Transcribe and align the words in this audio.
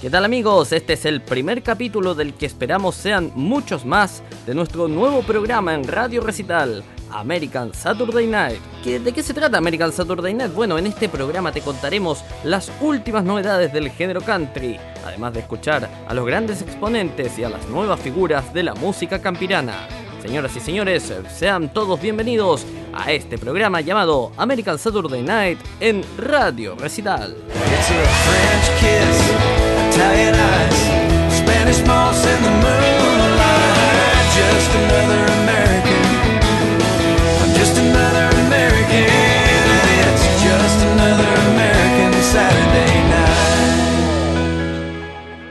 ¿Qué 0.00 0.10
tal 0.10 0.24
amigos? 0.24 0.70
Este 0.70 0.92
es 0.92 1.04
el 1.06 1.20
primer 1.20 1.60
capítulo 1.60 2.14
del 2.14 2.34
que 2.34 2.46
esperamos 2.46 2.94
sean 2.94 3.32
muchos 3.34 3.84
más 3.84 4.22
de 4.46 4.54
nuestro 4.54 4.86
nuevo 4.86 5.22
programa 5.22 5.74
en 5.74 5.82
Radio 5.82 6.20
Recital, 6.20 6.84
American 7.10 7.74
Saturday 7.74 8.28
Night. 8.28 8.60
¿De 8.84 9.12
qué 9.12 9.24
se 9.24 9.34
trata 9.34 9.58
American 9.58 9.90
Saturday 9.90 10.34
Night? 10.34 10.54
Bueno, 10.54 10.78
en 10.78 10.86
este 10.86 11.08
programa 11.08 11.50
te 11.50 11.62
contaremos 11.62 12.22
las 12.44 12.70
últimas 12.80 13.24
novedades 13.24 13.72
del 13.72 13.90
género 13.90 14.20
country, 14.20 14.78
además 15.04 15.34
de 15.34 15.40
escuchar 15.40 15.90
a 16.06 16.14
los 16.14 16.24
grandes 16.24 16.62
exponentes 16.62 17.36
y 17.36 17.42
a 17.42 17.48
las 17.48 17.66
nuevas 17.66 17.98
figuras 17.98 18.54
de 18.54 18.62
la 18.62 18.74
música 18.74 19.20
campirana. 19.20 19.88
Señoras 20.22 20.54
y 20.54 20.60
señores, 20.60 21.12
sean 21.28 21.72
todos 21.72 22.00
bienvenidos 22.00 22.64
a 22.94 23.10
este 23.10 23.36
programa 23.36 23.80
llamado 23.80 24.30
American 24.36 24.78
Saturday 24.78 25.22
Night 25.22 25.58
en 25.80 26.04
Radio 26.16 26.76
Recital. 26.76 27.34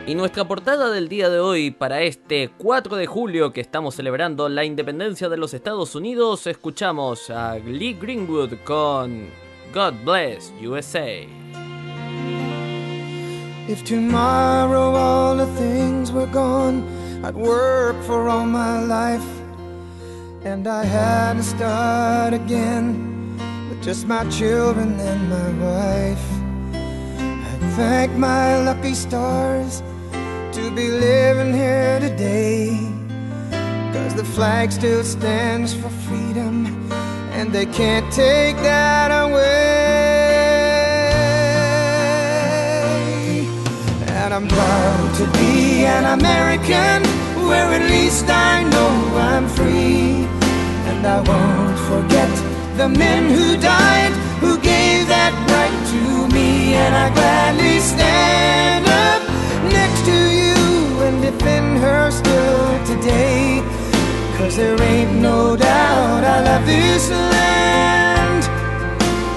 Y 0.07 0.15
nuestra 0.15 0.47
portada 0.47 0.89
del 0.91 1.09
día 1.09 1.29
de 1.29 1.41
hoy 1.41 1.71
para 1.71 2.02
este 2.02 2.49
4 2.57 2.95
de 2.95 3.07
julio 3.07 3.52
que 3.52 3.59
estamos 3.59 3.95
celebrando 3.95 4.47
la 4.47 4.63
independencia 4.63 5.27
de 5.27 5.35
los 5.35 5.53
Estados 5.53 5.95
Unidos, 5.95 6.47
escuchamos 6.47 7.29
a 7.29 7.57
Lee 7.59 7.97
Greenwood 7.99 8.53
con 8.63 9.27
God 9.73 9.93
Bless 10.05 10.53
USA. 10.66 11.46
If 13.67 13.84
tomorrow 13.84 14.95
all 14.95 15.35
the 15.35 15.45
things 15.57 16.09
were 16.09 16.27
gone, 16.27 16.88
I'd 17.22 17.36
work 17.36 18.02
for 18.03 18.30
all 18.30 18.45
my 18.45 18.81
life. 18.81 19.28
And 20.45 20.66
I 20.67 20.86
had 20.86 21.33
to 21.33 21.44
start 21.44 22.33
again 22.33 23.38
with 23.67 23.83
just 23.83 24.08
my 24.08 24.23
children 24.30 24.97
and 24.97 25.30
my 25.30 25.50
wife. 25.66 26.28
I 27.61 27.69
thank 27.75 28.14
my 28.14 28.58
lucky 28.64 28.94
stars 28.94 29.84
to 30.53 30.72
be 30.73 30.88
living 30.88 31.53
here 31.53 32.00
today. 32.00 32.69
Cause 33.91 34.16
the 34.16 34.23
flag 34.23 34.72
still 34.72 35.03
stands 35.03 35.73
for 35.73 35.89
freedom, 36.08 36.89
and 37.34 37.52
they 37.52 37.66
can't 37.66 38.09
take 38.13 38.56
that 38.63 39.11
away. 39.11 40.06
And 44.28 44.33
I'm 44.33 44.47
proud 44.50 45.16
to 45.20 45.25
be 45.39 45.86
an 45.86 46.20
American 46.20 47.00
Where 47.47 47.72
at 47.72 47.89
least 47.89 48.25
I 48.28 48.61
know 48.73 48.92
I'm 49.16 49.47
free. 49.47 50.28
And 50.89 51.08
I 51.08 51.22
won't 51.23 51.80
forget 51.88 52.31
the 52.75 52.89
men 52.89 53.30
who 53.30 53.56
died 53.56 54.11
Who 54.44 54.59
gave 54.59 55.08
that 55.08 55.31
right 55.56 55.80
to 55.94 56.36
me. 56.36 56.75
And 56.75 56.94
I 56.94 57.08
gladly 57.16 57.80
stand 57.80 58.86
up 59.08 59.22
next 59.72 60.03
to 60.11 60.19
you 60.41 60.59
And 61.08 61.22
defend 61.22 61.78
her 61.78 62.12
still 62.12 62.67
today. 62.84 63.64
Cause 64.36 64.58
there 64.58 64.75
ain't 64.81 65.22
no 65.22 65.56
doubt 65.56 66.25
I 66.25 66.38
love 66.44 66.66
this 66.66 67.09
land. 67.09 68.44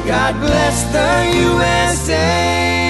God 0.04 0.34
bless 0.40 0.82
the 0.90 1.38
USA 1.46 2.89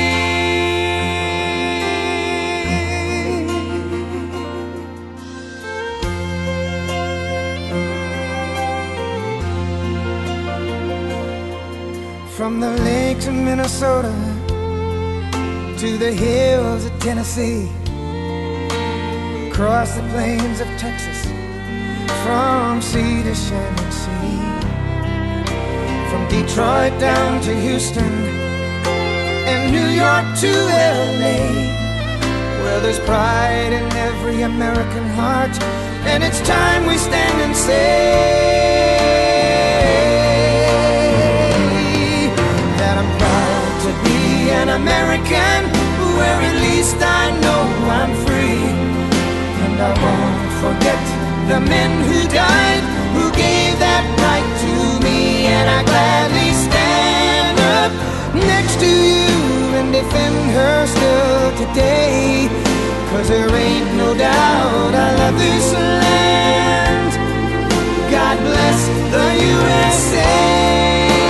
From 12.50 12.58
the 12.58 12.82
lakes 12.82 13.28
of 13.28 13.34
Minnesota 13.34 14.12
to 15.78 15.96
the 15.98 16.12
hills 16.12 16.84
of 16.84 16.98
Tennessee, 16.98 17.70
across 19.48 19.94
the 19.94 20.02
plains 20.10 20.58
of 20.58 20.66
Texas, 20.76 21.26
from 22.24 22.82
sea 22.82 23.22
to 23.22 23.34
shining 23.36 23.92
sea, 23.92 24.42
from 26.10 26.26
Detroit 26.28 26.98
down 26.98 27.40
to 27.42 27.54
Houston 27.54 28.12
and 29.46 29.70
New 29.70 29.88
York 30.02 30.26
to 30.40 30.50
LA, 31.22 31.38
where 32.62 32.80
there's 32.80 32.98
pride 33.06 33.72
in 33.72 33.92
every 33.92 34.42
American 34.42 35.06
heart, 35.10 35.56
and 36.02 36.24
it's 36.24 36.40
time 36.40 36.84
we 36.86 36.96
stand 36.98 37.42
and 37.42 37.56
say. 37.56 38.29
An 44.60 44.68
American 44.68 45.60
where 46.20 46.40
at 46.50 46.56
least 46.60 46.98
I 47.00 47.32
know 47.40 47.62
I'm 47.98 48.12
free. 48.26 48.60
And 49.64 49.76
I 49.80 49.92
won't 50.04 50.40
forget 50.60 51.00
the 51.48 51.60
men 51.64 51.90
who 52.04 52.20
died, 52.28 52.84
who 53.16 53.24
gave 53.32 53.78
that 53.80 54.04
right 54.20 54.50
to 54.64 54.74
me. 55.06 55.48
And 55.48 55.66
I 55.78 55.80
gladly 55.90 56.52
stand 56.68 57.56
up 57.80 57.92
next 58.36 58.76
to 58.84 58.90
you 58.90 59.32
and 59.80 59.88
defend 59.96 60.36
her 60.52 60.76
still 60.92 61.48
today. 61.64 62.48
Cause 63.10 63.28
there 63.32 63.48
ain't 63.48 63.90
no 63.96 64.12
doubt 64.12 64.92
I 64.92 65.08
love 65.20 65.38
this 65.40 65.72
land. 66.04 67.10
God 68.12 68.36
bless 68.44 68.80
the 69.14 69.26
USA. 69.56 71.29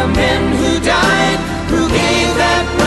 The 0.00 0.06
men 0.08 0.56
who 0.56 0.80
died, 0.80 1.38
who 1.68 1.88
gave 1.88 2.34
that 2.36 2.79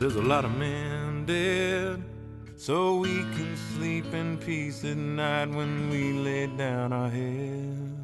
There's 0.00 0.16
a 0.16 0.22
lot 0.22 0.46
of 0.46 0.56
men 0.56 1.26
dead, 1.26 2.02
so 2.56 2.96
we 2.96 3.18
can 3.36 3.54
sleep 3.74 4.14
in 4.14 4.38
peace 4.38 4.82
at 4.82 4.96
night 4.96 5.50
when 5.50 5.90
we 5.90 6.14
lay 6.14 6.46
down 6.46 6.94
our 6.94 7.10
heads. 7.10 8.00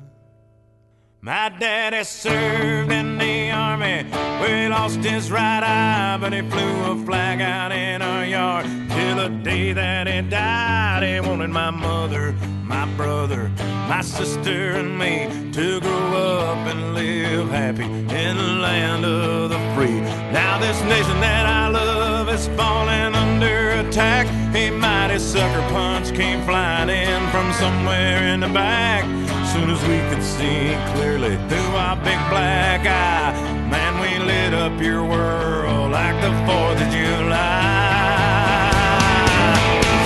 My 1.22 1.48
daddy 1.48 2.04
served 2.04 2.92
in 2.92 3.16
the 3.16 3.50
army 3.50 4.04
where 4.12 4.64
he 4.64 4.68
lost 4.68 4.98
his 4.98 5.32
right 5.32 5.62
eye, 5.62 6.18
but 6.20 6.34
he 6.34 6.42
flew 6.42 6.92
a 6.92 7.02
flag 7.06 7.40
out 7.40 7.72
in 7.72 8.02
our 8.02 8.26
yard 8.26 8.66
till 8.90 9.16
the 9.16 9.30
day 9.42 9.72
that 9.72 10.06
he 10.06 10.20
died. 10.20 11.02
He 11.02 11.26
wanted 11.26 11.48
my 11.48 11.70
mother, 11.70 12.34
my 12.66 12.84
brother, 12.96 13.50
my 13.88 14.00
sister, 14.02 14.72
and 14.72 14.98
me 14.98 15.28
to 15.52 15.80
grow 15.80 16.38
up 16.38 16.66
and 16.66 16.94
live 16.94 17.48
happy 17.48 17.84
in 17.84 18.36
the 18.36 18.52
land 18.60 19.04
of 19.04 19.50
the 19.50 19.58
free. 19.74 20.00
Now, 20.32 20.58
this 20.58 20.80
nation 20.82 21.20
that 21.20 21.46
I 21.46 21.68
love 21.68 22.28
is 22.28 22.48
falling 22.48 23.14
under 23.14 23.70
attack. 23.80 24.26
a 24.54 24.70
mighty 24.70 25.18
sucker 25.18 25.62
punch 25.70 26.12
came 26.14 26.42
flying 26.44 26.88
in 26.88 27.30
from 27.30 27.52
somewhere 27.52 28.26
in 28.32 28.40
the 28.40 28.48
back. 28.48 29.04
Soon 29.52 29.70
as 29.70 29.80
we 29.82 29.98
could 30.10 30.22
see 30.22 30.74
clearly 30.94 31.36
through 31.48 31.72
our 31.76 31.96
big 31.96 32.20
black 32.28 32.80
eye, 32.84 33.32
man, 33.70 33.92
we 34.00 34.18
lit 34.24 34.52
up 34.54 34.80
your 34.80 35.04
world 35.04 35.92
like 35.92 36.20
the 36.20 36.32
4th 36.46 36.80
of 36.84 36.90
July. 36.92 38.26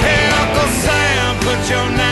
Hey, 0.05 0.23
Uncle 0.41 0.71
Sam, 0.85 1.37
put 1.47 1.61
your 1.71 2.10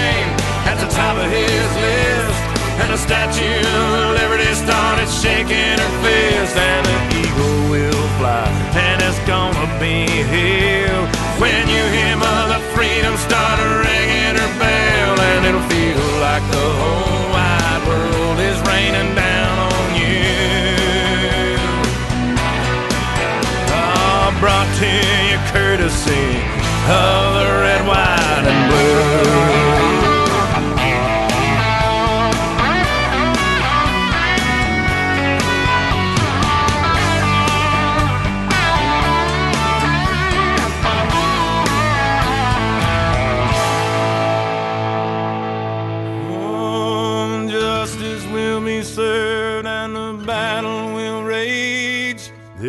And 2.89 2.97
the 2.97 3.05
Statue 3.05 3.45
of 3.45 4.17
Liberty 4.17 4.49
started 4.55 5.09
shaking 5.11 5.77
her 5.77 5.93
fist, 6.01 6.57
and 6.57 6.87
the 6.87 7.21
eagle 7.21 7.69
will 7.69 8.09
fly, 8.17 8.49
and 8.81 9.03
it's 9.03 9.19
gonna 9.29 9.69
be 9.79 10.09
here 10.09 10.97
when 11.37 11.69
you 11.69 11.85
hear 11.93 12.17
Mother 12.17 12.59
Freedom 12.73 13.15
start 13.19 13.61
ringing 13.61 14.41
her 14.41 14.53
bell, 14.59 15.21
and 15.21 15.45
it'll 15.45 15.69
feel 15.69 16.01
like 16.25 16.41
the 16.51 16.69
whole 16.81 17.29
wide 17.29 17.83
world 17.87 18.39
is 18.41 18.57
raining 18.65 19.15
down 19.15 19.59
on 19.69 19.89
you. 20.01 20.33
Oh, 23.69 24.33
brought 24.41 24.71
to 24.81 24.89
you 25.29 25.37
courtesy 25.53 26.41
of 26.89 27.35
the 27.37 27.49
red, 27.61 27.87
white, 27.87 28.49
and 28.49 28.61
blue. 28.73 29.68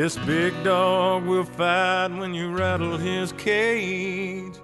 This 0.10 0.26
big 0.26 0.64
dog 0.64 1.26
will 1.26 1.44
fight 1.44 2.08
when 2.08 2.34
you 2.34 2.52
rattle 2.52 2.98
his 2.98 3.32
cage. 3.34 4.56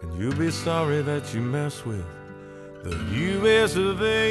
And 0.00 0.18
you'll 0.18 0.34
be 0.34 0.50
sorry 0.50 1.02
that 1.02 1.34
you 1.34 1.42
mess 1.42 1.84
with 1.84 2.06
the 2.82 2.96
US 3.36 3.76
of 3.76 4.00
A. 4.00 4.30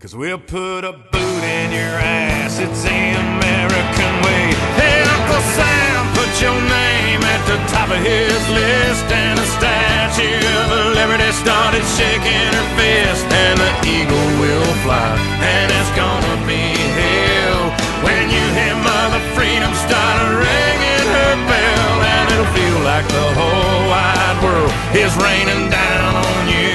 Cause 0.00 0.14
we'll 0.14 0.36
put 0.36 0.84
a 0.84 0.92
boot 0.92 1.44
in 1.44 1.72
your 1.72 1.82
ass, 1.82 2.58
it's 2.58 2.82
the 2.82 2.90
American 2.90 4.22
way. 4.22 4.52
Hey, 4.76 5.01
Uncle 5.22 5.42
Sam, 5.54 6.02
put 6.18 6.32
your 6.42 6.58
name 6.66 7.22
at 7.22 7.42
the 7.46 7.54
top 7.70 7.88
of 7.94 8.00
his 8.02 8.42
list. 8.50 9.06
And 9.06 9.38
the 9.38 9.46
Statue 9.54 10.42
of 10.66 10.98
Liberty 10.98 11.30
started 11.30 11.84
shaking 11.94 12.50
her 12.58 12.68
fist. 12.74 13.22
And 13.30 13.54
the 13.62 13.70
eagle 13.86 14.28
will 14.42 14.74
fly, 14.82 15.14
and 15.38 15.70
it's 15.70 15.92
gonna 15.94 16.36
be 16.42 16.74
hell. 16.98 17.70
When 18.02 18.34
you 18.34 18.44
hear 18.58 18.74
Mother 18.82 19.22
Freedom 19.38 19.70
start 19.86 20.42
ringing 20.42 21.06
her 21.14 21.34
bell, 21.46 21.94
and 22.02 22.26
it'll 22.34 22.52
feel 22.58 22.78
like 22.82 23.06
the 23.06 23.28
whole 23.38 23.82
wide 23.94 24.38
world 24.42 24.74
is 24.98 25.14
raining 25.22 25.70
down 25.70 26.16
on 26.18 26.42
you. 26.50 26.74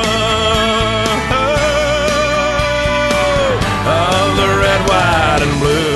of 3.88 4.30
the 4.38 4.50
red, 4.62 4.82
white, 4.90 5.42
and 5.42 5.60
blue. 5.62 5.95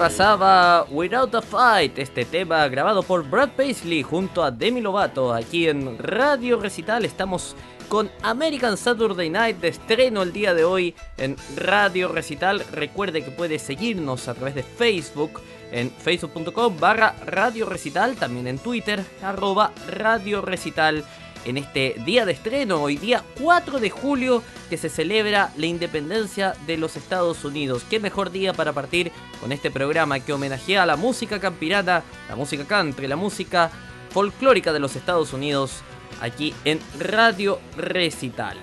Pasaba 0.00 0.86
Without 0.88 1.34
a 1.34 1.42
Fight, 1.42 1.98
este 1.98 2.24
tema 2.24 2.66
grabado 2.68 3.02
por 3.02 3.22
Brad 3.28 3.50
Paisley 3.50 4.02
junto 4.02 4.42
a 4.42 4.50
Demi 4.50 4.80
Lovato. 4.80 5.34
Aquí 5.34 5.68
en 5.68 5.98
Radio 5.98 6.58
Recital 6.58 7.04
estamos 7.04 7.54
con 7.90 8.10
American 8.22 8.78
Saturday 8.78 9.28
Night 9.28 9.58
de 9.58 9.68
estreno 9.68 10.22
el 10.22 10.32
día 10.32 10.54
de 10.54 10.64
hoy 10.64 10.94
en 11.18 11.36
Radio 11.54 12.08
Recital. 12.08 12.64
Recuerde 12.72 13.22
que 13.22 13.30
puede 13.30 13.58
seguirnos 13.58 14.26
a 14.28 14.32
través 14.32 14.54
de 14.54 14.62
Facebook 14.62 15.42
en 15.70 15.90
facebook.com 15.90 16.80
barra 16.80 17.14
Radio 17.26 17.66
Recital, 17.66 18.16
también 18.16 18.46
en 18.46 18.58
Twitter, 18.58 19.04
arroba 19.22 19.70
Radio 19.86 20.40
Recital 20.40 21.04
en 21.44 21.56
este 21.56 21.96
día 22.04 22.24
de 22.24 22.32
estreno, 22.32 22.82
hoy 22.82 22.96
día 22.96 23.24
4 23.40 23.78
de 23.78 23.90
julio, 23.90 24.42
que 24.68 24.76
se 24.76 24.88
celebra 24.88 25.52
la 25.56 25.66
independencia 25.66 26.54
de 26.66 26.76
los 26.76 26.96
Estados 26.96 27.44
Unidos. 27.44 27.84
Qué 27.88 28.00
mejor 28.00 28.30
día 28.30 28.52
para 28.52 28.72
partir 28.72 29.10
con 29.40 29.52
este 29.52 29.70
programa 29.70 30.20
que 30.20 30.32
homenajea 30.32 30.82
a 30.82 30.86
la 30.86 30.96
música 30.96 31.40
campirana, 31.40 32.02
la 32.28 32.36
música 32.36 32.64
country, 32.64 33.06
la 33.06 33.16
música 33.16 33.70
folclórica 34.10 34.72
de 34.72 34.80
los 34.80 34.96
Estados 34.96 35.32
Unidos, 35.32 35.82
aquí 36.20 36.54
en 36.64 36.80
Radio 36.98 37.58
Recital. 37.76 38.58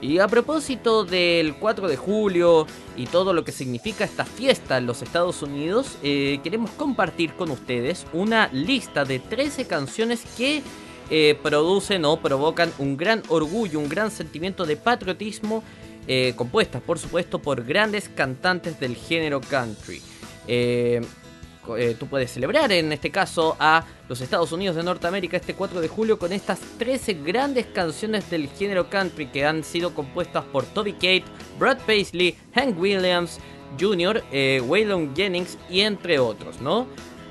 Y 0.00 0.20
a 0.20 0.28
propósito 0.28 1.04
del 1.04 1.56
4 1.56 1.88
de 1.88 1.96
julio 1.96 2.66
y 2.96 3.06
todo 3.06 3.32
lo 3.32 3.42
que 3.42 3.50
significa 3.50 4.04
esta 4.04 4.24
fiesta 4.24 4.78
en 4.78 4.86
los 4.86 5.02
Estados 5.02 5.42
Unidos, 5.42 5.98
eh, 6.04 6.38
queremos 6.44 6.70
compartir 6.70 7.32
con 7.34 7.50
ustedes 7.50 8.06
una 8.12 8.48
lista 8.52 9.04
de 9.04 9.18
13 9.18 9.66
canciones 9.66 10.22
que 10.36 10.62
eh, 11.10 11.38
producen 11.42 12.04
o 12.04 12.20
provocan 12.20 12.70
un 12.78 12.96
gran 12.96 13.22
orgullo, 13.28 13.78
un 13.78 13.88
gran 13.88 14.10
sentimiento 14.10 14.66
de 14.66 14.76
patriotismo, 14.76 15.62
eh, 16.06 16.34
compuestas 16.36 16.82
por 16.82 16.98
supuesto 16.98 17.38
por 17.38 17.64
grandes 17.64 18.10
cantantes 18.10 18.78
del 18.78 18.94
género 18.94 19.40
country. 19.40 20.02
Eh, 20.46 21.00
tú 21.98 22.06
puedes 22.06 22.30
celebrar 22.30 22.72
en 22.72 22.92
este 22.92 23.10
caso 23.10 23.54
a 23.60 23.84
los 24.08 24.22
Estados 24.22 24.52
Unidos 24.52 24.74
de 24.74 24.82
Norteamérica 24.82 25.36
este 25.36 25.52
4 25.52 25.82
de 25.82 25.88
julio 25.88 26.18
con 26.18 26.32
estas 26.32 26.60
13 26.78 27.14
grandes 27.14 27.66
canciones 27.66 28.30
del 28.30 28.48
género 28.48 28.88
country 28.88 29.26
que 29.26 29.44
han 29.44 29.62
sido 29.62 29.94
compuestas 29.94 30.44
por 30.44 30.64
Toby 30.64 30.94
Kate, 30.94 31.24
Brad 31.58 31.78
Paisley, 31.86 32.36
Hank 32.54 32.78
Williams 32.80 33.38
Jr., 33.78 34.24
Waylon 34.66 35.14
Jennings 35.14 35.58
y 35.68 35.80
entre 35.80 36.18
otros, 36.18 36.62
¿no? 36.62 36.86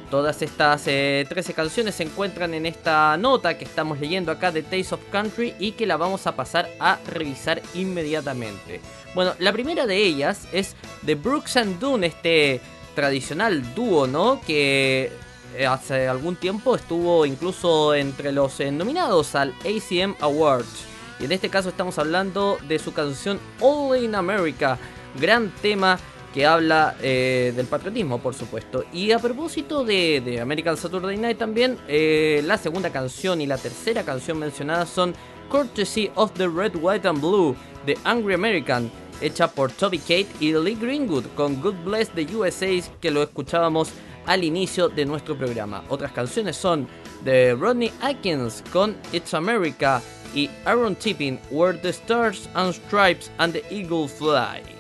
Todas 0.10 0.42
estas 0.42 0.84
13 0.84 1.28
eh, 1.30 1.54
canciones 1.54 1.96
se 1.96 2.04
encuentran 2.04 2.54
en 2.54 2.66
esta 2.66 3.18
nota 3.18 3.58
que 3.58 3.66
estamos 3.66 4.00
leyendo 4.00 4.32
acá 4.32 4.52
de 4.52 4.64
Taste 4.64 4.96
of 4.96 5.02
Country 5.12 5.54
y 5.60 5.74
que 5.74 5.86
la 5.86 5.98
vamos 5.98 6.28
a 6.28 6.36
pasar 6.36 6.70
a 6.80 6.98
revisar 7.08 7.62
inmediatamente. 7.74 8.80
Bueno, 9.14 9.34
la 9.40 9.52
primera 9.52 9.86
de 9.86 9.98
ellas 9.98 10.48
es 10.54 10.76
The 11.06 11.16
Brooks 11.16 11.58
and 11.58 11.80
Dunn, 11.80 12.06
este 12.06 12.62
tradicional 12.96 13.76
dúo, 13.76 14.08
¿no? 14.08 14.40
Que 14.48 15.12
eh, 15.56 15.66
hace 15.66 16.08
algún 16.08 16.38
tiempo 16.38 16.76
estuvo 16.76 17.26
incluso 17.26 17.94
entre 17.94 18.32
los 18.32 18.60
eh, 18.62 18.72
nominados 18.72 19.36
al 19.36 19.54
ACM 19.60 20.16
Awards. 20.22 20.86
Y 21.20 21.26
en 21.26 21.34
este 21.34 21.50
caso 21.50 21.70
estamos 21.70 21.98
hablando 22.00 22.60
de 22.68 22.80
su 22.80 22.94
canción 22.94 23.40
All 23.60 24.02
in 24.02 24.16
America, 24.16 24.78
gran 25.20 25.50
tema 25.62 26.00
que 26.34 26.46
habla 26.46 26.96
eh, 27.02 27.54
del 27.56 27.66
patriotismo, 27.68 28.20
por 28.20 28.34
supuesto. 28.34 28.84
Y 28.94 29.12
a 29.12 29.20
propósito 29.20 29.84
de, 29.84 30.40
American 30.42 30.78
Saturday 30.78 31.18
Night 31.18 31.38
también, 31.38 31.78
eh, 31.88 32.42
la 32.46 32.58
segunda 32.58 32.92
canción 32.92 33.42
y 33.42 33.48
la 33.48 33.58
tercera 33.58 34.04
canción 34.04 34.40
mencionadas 34.40 34.90
son 34.90 35.14
Courtesy 35.50 36.12
of 36.16 36.32
the 36.34 36.48
Red, 36.48 36.76
White 36.76 37.08
and 37.08 37.22
Blue 37.22 37.56
de 37.86 37.98
Angry 38.04 38.34
American, 38.34 38.92
hecha 39.22 39.48
por 39.48 39.72
Toby 39.72 40.00
Kate 40.00 40.28
y 40.40 40.54
Lee 40.54 40.76
Greenwood, 40.76 41.26
con 41.36 41.62
Good 41.62 41.84
Bless 41.86 42.10
the 42.10 42.28
USA, 42.36 42.68
que 43.02 43.12
lo 43.12 43.24
escuchábamos 43.24 43.92
al 44.26 44.44
inicio 44.44 44.90
de 44.90 45.06
nuestro 45.06 45.38
programa. 45.38 45.84
Otras 45.90 46.12
canciones 46.12 46.58
son 46.58 46.88
de 47.24 47.56
Rodney 47.56 47.92
Atkins 48.02 48.64
con 48.72 48.96
It's 49.14 49.34
America 49.34 50.02
y 50.36 50.50
Aaron 50.66 50.96
Tipping, 50.96 51.40
Where 51.50 51.78
the 51.78 51.90
Stars 51.90 52.48
and 52.54 52.74
Stripes 52.74 53.32
and 53.38 53.54
the 53.54 53.64
Eagle 53.72 54.08
Fly. 54.08 54.77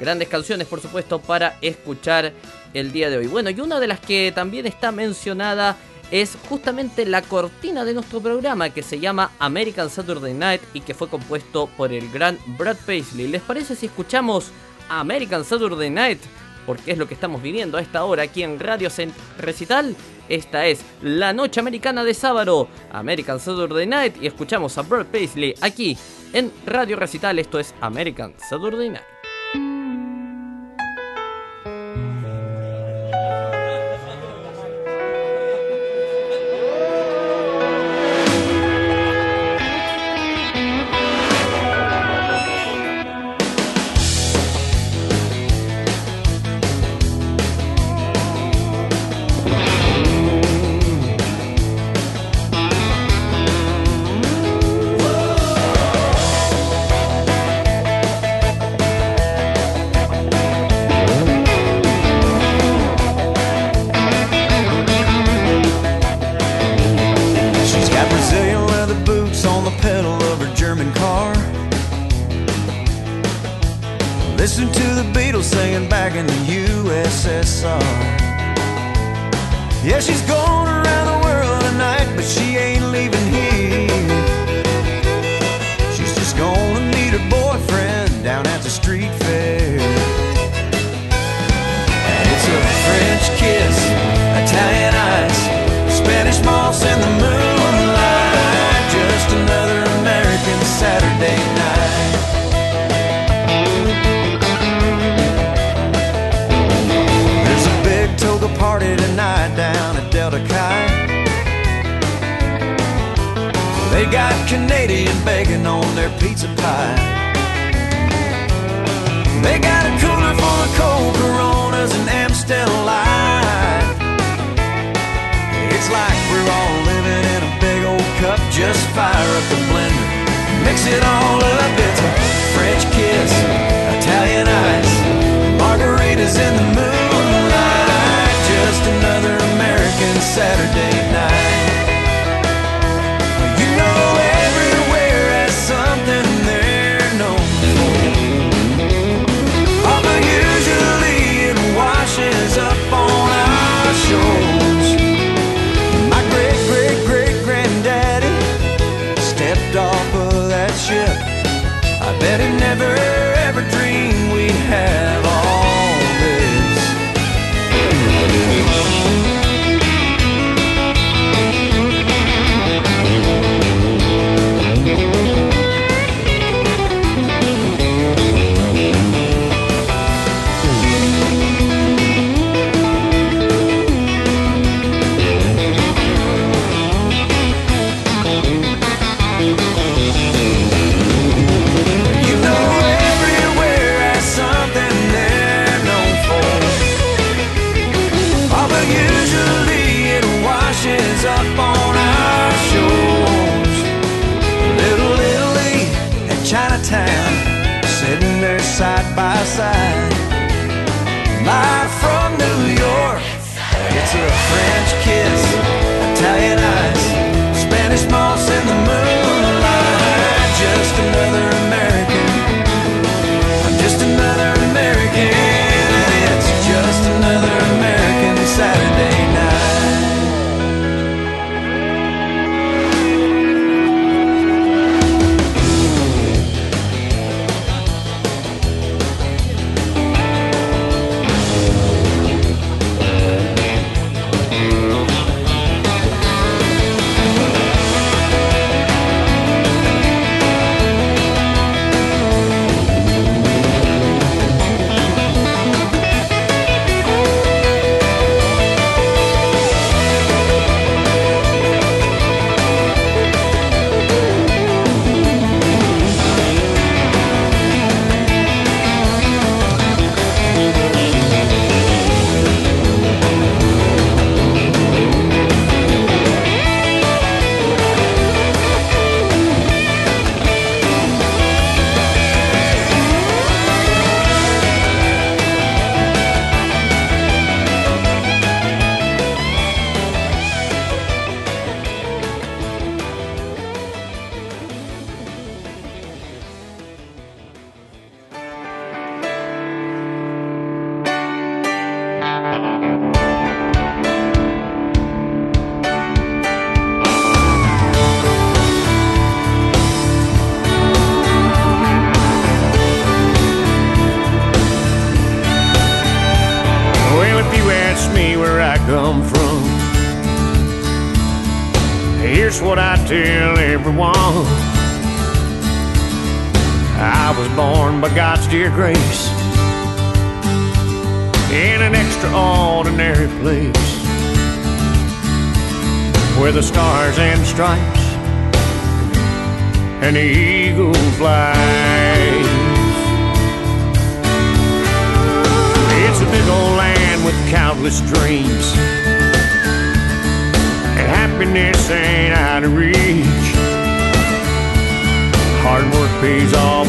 Grandes 0.00 0.28
canciones, 0.28 0.66
por 0.66 0.80
supuesto, 0.80 1.20
para 1.20 1.58
escuchar 1.60 2.32
el 2.74 2.92
día 2.92 3.10
de 3.10 3.18
hoy. 3.18 3.26
Bueno, 3.26 3.50
y 3.50 3.60
una 3.60 3.80
de 3.80 3.88
las 3.88 4.00
que 4.00 4.32
también 4.34 4.66
está 4.66 4.92
mencionada 4.92 5.76
es 6.10 6.38
justamente 6.48 7.04
la 7.04 7.22
cortina 7.22 7.84
de 7.84 7.94
nuestro 7.94 8.20
programa 8.20 8.70
que 8.70 8.82
se 8.82 8.98
llama 8.98 9.32
American 9.38 9.90
Saturday 9.90 10.32
Night 10.34 10.62
y 10.72 10.80
que 10.80 10.94
fue 10.94 11.08
compuesto 11.08 11.68
por 11.76 11.92
el 11.92 12.10
gran 12.10 12.38
Brad 12.58 12.76
Paisley. 12.86 13.28
¿Les 13.28 13.42
parece 13.42 13.76
si 13.76 13.86
escuchamos 13.86 14.50
American 14.88 15.44
Saturday 15.44 15.90
Night? 15.90 16.20
Porque 16.64 16.92
es 16.92 16.98
lo 16.98 17.08
que 17.08 17.14
estamos 17.14 17.42
viviendo 17.42 17.78
a 17.78 17.80
esta 17.80 18.04
hora 18.04 18.22
aquí 18.22 18.42
en 18.42 18.58
Radio 18.58 18.88
Recital. 19.38 19.96
Esta 20.28 20.66
es 20.66 20.80
la 21.02 21.32
noche 21.32 21.60
americana 21.60 22.04
de 22.04 22.12
sábado, 22.12 22.68
American 22.92 23.40
Saturday 23.40 23.86
Night, 23.86 24.16
y 24.20 24.26
escuchamos 24.26 24.76
a 24.76 24.82
Brad 24.82 25.06
Paisley 25.06 25.54
aquí 25.62 25.96
en 26.32 26.52
Radio 26.66 26.96
Recital. 26.96 27.38
Esto 27.38 27.58
es 27.58 27.74
American 27.80 28.34
Saturday 28.38 28.90
Night. 28.90 29.87
Bet 33.10 33.54
he 33.54 33.57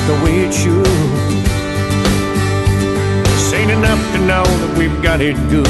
the 0.07 0.15
way 0.23 0.45
it 0.45 0.53
should. 0.53 0.85
This 3.25 3.53
ain't 3.53 3.71
enough 3.71 4.01
to 4.13 4.19
know 4.19 4.43
that 4.61 4.77
we've 4.77 5.01
got 5.01 5.21
it 5.21 5.35
good. 5.49 5.67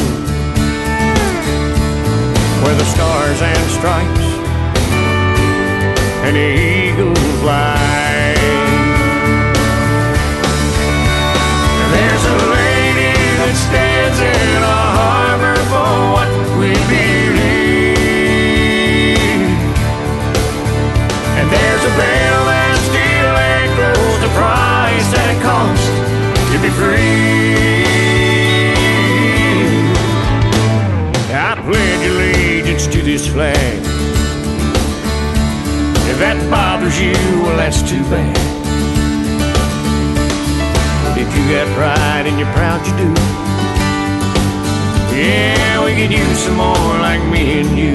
Where 2.63 2.75
the 2.75 2.85
stars 2.85 3.41
and 3.41 3.65
stripes 3.77 4.27
and 6.25 6.35
the 6.35 6.49
eagle 6.75 7.15
fly. 7.41 8.35
There's 11.93 12.25
a 12.25 12.37
lady 12.57 13.11
that 13.39 13.55
stands 13.55 13.88
to 33.25 33.31
flag. 33.31 33.79
If 36.11 36.17
that 36.19 36.37
bothers 36.49 36.99
you, 36.99 37.13
well, 37.43 37.57
that's 37.57 37.81
too 37.81 38.03
bad. 38.09 38.37
If 41.17 41.29
you 41.35 41.43
got 41.51 41.67
pride 41.75 42.25
and 42.27 42.39
you're 42.39 42.53
proud 42.53 42.79
you 42.87 42.95
do. 43.03 43.09
Yeah, 45.15 45.83
we 45.83 45.91
could 45.95 46.11
use 46.11 46.39
some 46.39 46.55
more 46.55 46.95
like 47.07 47.23
me 47.33 47.59
and 47.61 47.77
you. 47.77 47.93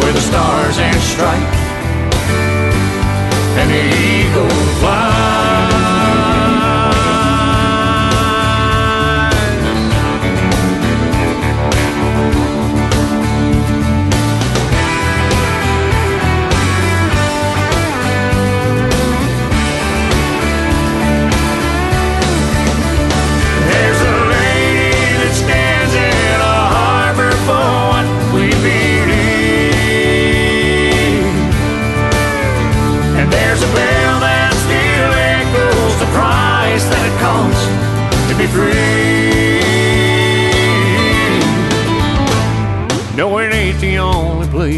Where 0.00 0.12
the 0.12 0.20
stars 0.20 0.78
and 0.78 1.00
stripes 1.12 1.60
and 3.60 3.70
the 3.70 3.82
eagle 4.06 4.48
fly. 4.80 5.05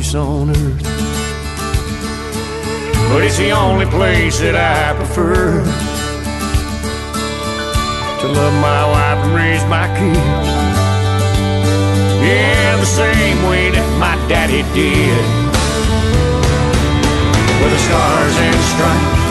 Place 0.09 0.14
on 0.14 0.51
earth. 0.51 0.83
But 3.11 3.25
it's 3.25 3.37
the 3.38 3.51
only 3.51 3.87
place 3.87 4.40
that 4.40 4.57
I 4.57 4.97
prefer 4.97 5.64
to 8.21 8.27
love 8.29 8.55
my 8.61 8.83
wife 8.94 9.25
and 9.25 9.35
raise 9.35 9.64
my 9.64 9.87
kids. 9.99 10.49
Yeah, 12.25 12.77
the 12.77 12.87
same 12.87 13.38
way 13.49 13.71
that 13.71 13.88
my 13.99 14.16
daddy 14.29 14.62
did. 14.75 15.25
With 17.61 17.73
the 17.73 17.79
stars 17.79 18.37
and 18.47 18.57
stripes 18.73 19.28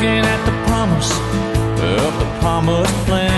Looking 0.00 0.24
at 0.24 0.42
the 0.46 0.66
promise 0.66 1.12
of 1.12 2.18
the 2.20 2.38
promised 2.40 2.90
plan. 3.04 3.29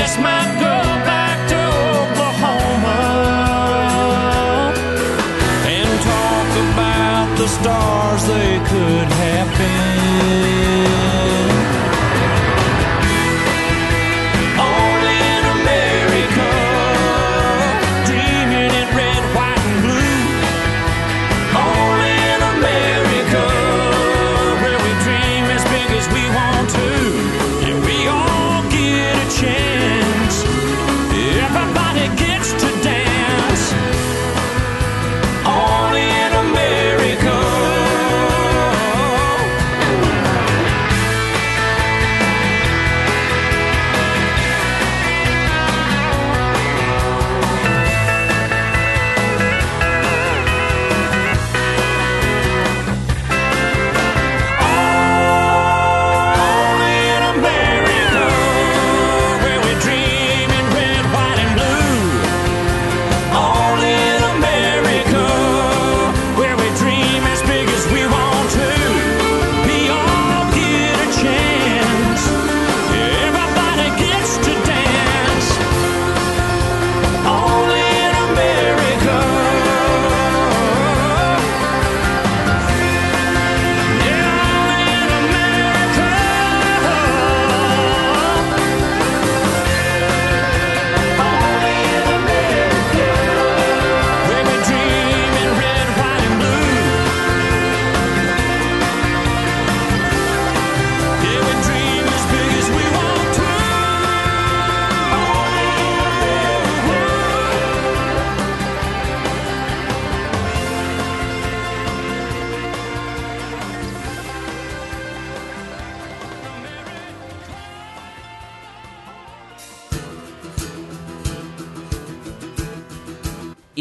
Just 0.00 0.18
might 0.18 0.58
go 0.58 0.69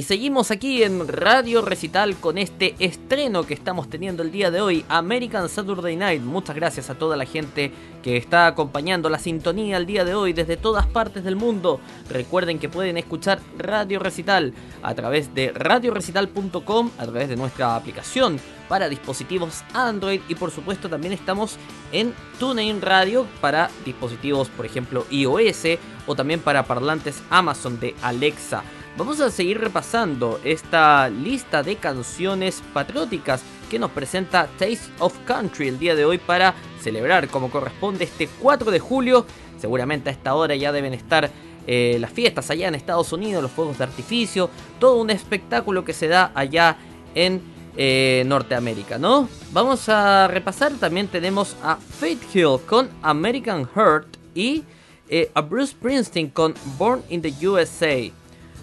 seguimos 0.09 0.49
aquí 0.49 0.81
en 0.81 1.07
Radio 1.07 1.61
Recital 1.61 2.15
con 2.15 2.39
este 2.39 2.73
estreno 2.79 3.43
que 3.43 3.53
estamos 3.53 3.91
teniendo 3.91 4.23
el 4.23 4.31
día 4.31 4.49
de 4.49 4.59
hoy, 4.59 4.83
American 4.89 5.47
Saturday 5.47 5.95
Night. 5.95 6.23
Muchas 6.23 6.55
gracias 6.55 6.89
a 6.89 6.95
toda 6.95 7.15
la 7.15 7.25
gente 7.25 7.71
que 8.01 8.17
está 8.17 8.47
acompañando 8.47 9.07
la 9.11 9.19
sintonía 9.19 9.77
el 9.77 9.85
día 9.85 10.05
de 10.05 10.15
hoy 10.15 10.33
desde 10.33 10.57
todas 10.57 10.87
partes 10.87 11.23
del 11.23 11.35
mundo. 11.35 11.79
Recuerden 12.09 12.57
que 12.57 12.69
pueden 12.69 12.97
escuchar 12.97 13.39
Radio 13.59 13.99
Recital 13.99 14.55
a 14.81 14.95
través 14.95 15.35
de 15.35 15.51
radiorecital.com, 15.51 16.89
a 16.97 17.03
través 17.03 17.29
de 17.29 17.35
nuestra 17.35 17.75
aplicación 17.75 18.39
para 18.67 18.89
dispositivos 18.89 19.63
Android 19.75 20.21
y 20.27 20.33
por 20.33 20.49
supuesto 20.49 20.89
también 20.89 21.13
estamos 21.13 21.57
en 21.91 22.15
TuneIn 22.39 22.81
Radio 22.81 23.27
para 23.41 23.69
dispositivos 23.85 24.49
por 24.49 24.65
ejemplo 24.65 25.05
iOS 25.11 25.77
o 26.07 26.15
también 26.15 26.39
para 26.39 26.63
parlantes 26.63 27.21
Amazon 27.29 27.79
de 27.79 27.93
Alexa. 28.01 28.63
Vamos 28.99 29.21
a 29.21 29.31
seguir 29.31 29.61
repasando 29.61 30.41
esta 30.43 31.07
lista 31.07 31.63
de 31.63 31.77
canciones 31.77 32.61
patrióticas 32.73 33.41
que 33.69 33.79
nos 33.79 33.91
presenta 33.91 34.49
Taste 34.59 34.91
of 34.99 35.17
Country 35.25 35.69
el 35.69 35.79
día 35.79 35.95
de 35.95 36.03
hoy 36.03 36.17
para 36.17 36.53
celebrar 36.81 37.29
como 37.29 37.49
corresponde 37.49 38.03
este 38.03 38.27
4 38.27 38.71
de 38.71 38.79
julio. 38.79 39.25
Seguramente 39.57 40.09
a 40.09 40.11
esta 40.11 40.35
hora 40.35 40.53
ya 40.57 40.73
deben 40.73 40.93
estar 40.93 41.31
eh, 41.65 41.95
las 42.01 42.11
fiestas 42.11 42.49
allá 42.49 42.67
en 42.67 42.75
Estados 42.75 43.13
Unidos, 43.13 43.41
los 43.41 43.53
fuegos 43.53 43.77
de 43.77 43.85
artificio, 43.85 44.49
todo 44.81 44.97
un 44.97 45.11
espectáculo 45.11 45.85
que 45.85 45.93
se 45.93 46.09
da 46.09 46.33
allá 46.35 46.75
en 47.15 47.41
eh, 47.77 48.23
Norteamérica, 48.25 48.97
¿no? 48.97 49.29
Vamos 49.53 49.87
a 49.87 50.27
repasar, 50.27 50.73
también 50.73 51.07
tenemos 51.07 51.55
a 51.63 51.77
Faith 51.77 52.35
Hill 52.35 52.57
con 52.65 52.89
American 53.01 53.65
Heart 53.65 54.17
y 54.35 54.65
eh, 55.07 55.31
a 55.33 55.39
Bruce 55.39 55.71
Springsteen 55.71 56.31
con 56.31 56.53
Born 56.77 57.01
in 57.07 57.21
the 57.21 57.33
USA. 57.47 58.18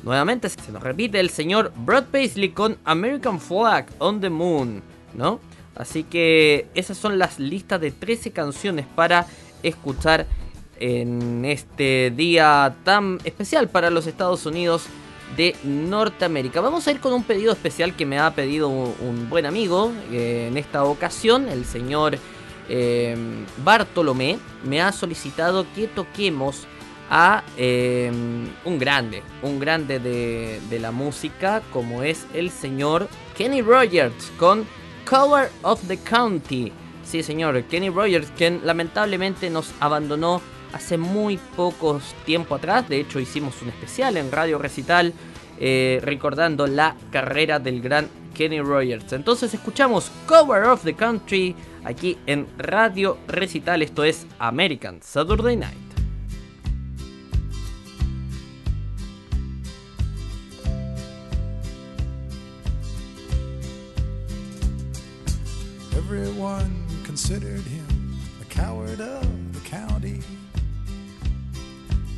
Nuevamente 0.06 0.48
se 0.48 0.70
nos 0.70 0.84
repite 0.84 1.18
el 1.18 1.30
señor 1.30 1.72
Brad 1.74 2.04
Paisley 2.04 2.50
con 2.50 2.78
American 2.84 3.40
Flag 3.40 3.86
on 3.98 4.20
the 4.20 4.30
Moon, 4.30 4.80
¿no? 5.14 5.40
Así 5.74 6.04
que 6.04 6.68
esas 6.76 6.96
son 6.96 7.18
las 7.18 7.40
listas 7.40 7.80
de 7.80 7.90
13 7.90 8.30
canciones 8.30 8.86
para 8.94 9.26
escuchar 9.64 10.28
en 10.78 11.44
este 11.44 12.12
día 12.14 12.76
tan 12.84 13.18
especial 13.24 13.68
para 13.68 13.90
los 13.90 14.06
Estados 14.06 14.46
Unidos 14.46 14.84
de 15.36 15.56
Norteamérica. 15.64 16.60
Vamos 16.60 16.86
a 16.86 16.92
ir 16.92 17.00
con 17.00 17.12
un 17.12 17.24
pedido 17.24 17.52
especial 17.52 17.96
que 17.96 18.06
me 18.06 18.20
ha 18.20 18.32
pedido 18.32 18.68
un 18.68 19.28
buen 19.28 19.44
amigo 19.44 19.92
eh, 20.12 20.46
en 20.48 20.56
esta 20.56 20.84
ocasión, 20.84 21.48
el 21.48 21.64
señor 21.64 22.16
eh, 22.68 23.16
Bartolomé, 23.64 24.38
me 24.62 24.80
ha 24.80 24.92
solicitado 24.92 25.66
que 25.74 25.88
toquemos 25.88 26.64
a 27.10 27.42
eh, 27.56 28.10
un 28.64 28.78
grande, 28.78 29.22
un 29.42 29.58
grande 29.58 29.98
de, 29.98 30.60
de 30.68 30.78
la 30.78 30.90
música 30.90 31.62
como 31.72 32.02
es 32.02 32.26
el 32.34 32.50
señor 32.50 33.08
Kenny 33.36 33.62
Rogers 33.62 34.32
con 34.38 34.66
Cover 35.08 35.50
of 35.62 35.86
the 35.86 35.98
County. 35.98 36.72
Sí, 37.04 37.22
señor, 37.22 37.62
Kenny 37.64 37.88
Rogers, 37.88 38.32
quien 38.36 38.60
lamentablemente 38.64 39.48
nos 39.48 39.72
abandonó 39.78 40.42
hace 40.72 40.98
muy 40.98 41.38
pocos 41.56 42.14
tiempo 42.24 42.56
atrás. 42.56 42.88
De 42.88 42.98
hecho, 42.98 43.20
hicimos 43.20 43.62
un 43.62 43.68
especial 43.68 44.16
en 44.16 44.32
Radio 44.32 44.58
Recital 44.58 45.14
eh, 45.58 46.00
recordando 46.02 46.66
la 46.66 46.96
carrera 47.10 47.58
del 47.58 47.80
gran 47.80 48.08
Kenny 48.34 48.60
Rogers. 48.60 49.12
Entonces 49.12 49.54
escuchamos 49.54 50.10
Cover 50.26 50.64
of 50.64 50.82
the 50.84 50.94
Country 50.94 51.54
aquí 51.84 52.18
en 52.26 52.46
Radio 52.58 53.16
Recital. 53.28 53.82
Esto 53.82 54.04
es 54.04 54.26
American 54.38 55.00
Saturday 55.00 55.56
Night. 55.56 55.85
Everyone 66.08 66.86
considered 67.02 67.62
him 67.62 68.16
the 68.38 68.44
coward 68.44 69.00
of 69.00 69.52
the 69.52 69.68
county. 69.68 70.20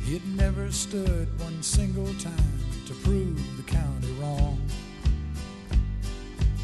He 0.03 0.13
had 0.13 0.27
never 0.37 0.71
stood 0.71 1.27
one 1.39 1.63
single 1.63 2.13
time 2.19 2.59
to 2.85 2.93
prove 2.93 3.57
the 3.57 3.63
county 3.63 4.11
wrong. 4.21 4.61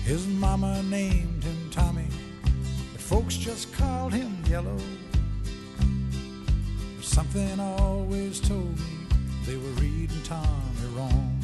His 0.04 0.28
mama 0.28 0.84
named 0.84 1.44
him 1.44 1.72
Tommy, 1.72 2.06
but 2.92 3.02
folks 3.02 3.36
just 3.38 3.74
called 3.74 4.14
him 4.14 4.44
Yellow. 4.48 4.78
Something 7.02 7.60
always 7.60 8.40
told 8.40 8.78
me 8.78 9.08
they 9.48 9.56
were 9.56 9.82
reading 9.82 10.22
Tommy 10.24 10.96
wrong. 10.96 11.42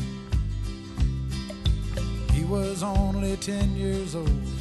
He 2.33 2.43
was 2.43 2.83
only 2.83 3.35
10 3.37 3.75
years 3.75 4.13
old 4.13 4.60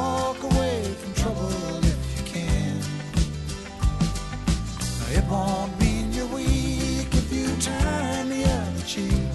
Walk 0.00 0.42
away 0.42 0.82
from 1.00 1.12
trouble 1.14 1.84
if 1.92 2.00
you 2.16 2.24
can. 2.34 2.76
It 5.16 5.24
won't 5.28 5.78
mean 5.78 6.12
you're 6.12 6.32
weak 6.38 7.10
if 7.22 7.30
you 7.30 7.48
turn 7.56 8.30
the 8.30 8.42
other 8.44 8.84
cheek. 8.86 9.30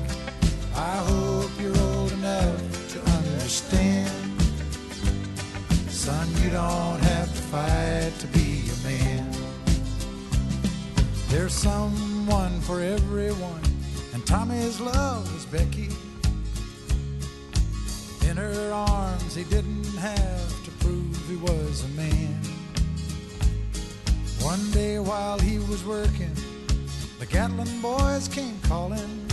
I 0.76 0.96
hope 1.10 1.52
you're 1.62 1.78
old 1.90 2.12
enough 2.14 2.64
to 2.94 3.00
understand. 3.18 4.42
Son, 5.90 6.28
you 6.42 6.50
don't 6.50 7.02
have 7.14 7.30
to 7.38 7.44
fight 7.54 8.14
to 8.24 8.28
be 8.28 8.50
a 8.76 8.78
man. 8.88 9.26
There's 11.30 11.54
someone 11.54 12.60
for 12.62 12.82
everyone, 12.82 13.62
and 14.14 14.26
Tommy's 14.26 14.80
love 14.80 15.32
was 15.32 15.46
Becky. 15.46 15.90
In 18.28 18.38
her 18.38 18.72
arms, 18.74 19.36
he 19.36 19.44
didn't 19.44 19.98
have 19.98 20.55
he 21.28 21.36
was 21.38 21.84
a 21.84 21.88
man. 21.90 22.36
One 24.42 24.72
day 24.72 25.00
while 25.00 25.40
he 25.40 25.58
was 25.58 25.84
working, 25.84 26.34
the 27.20 27.26
Gatlin 27.26 27.82
boys 27.82 28.28
came 28.28 28.60
calling. 28.62 29.26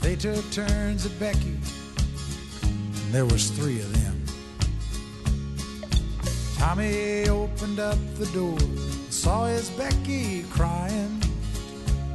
They 0.00 0.16
took 0.16 0.50
turns 0.50 1.06
at 1.06 1.16
Becky, 1.20 1.56
and 2.62 3.12
there 3.12 3.24
was 3.24 3.50
three 3.50 3.80
of 3.80 3.92
them. 4.02 4.24
Tommy 6.56 7.28
opened 7.28 7.78
up 7.78 7.98
the 8.16 8.26
door, 8.26 8.58
and 8.58 9.12
saw 9.12 9.46
his 9.46 9.70
Becky 9.70 10.42
crying. 10.50 11.20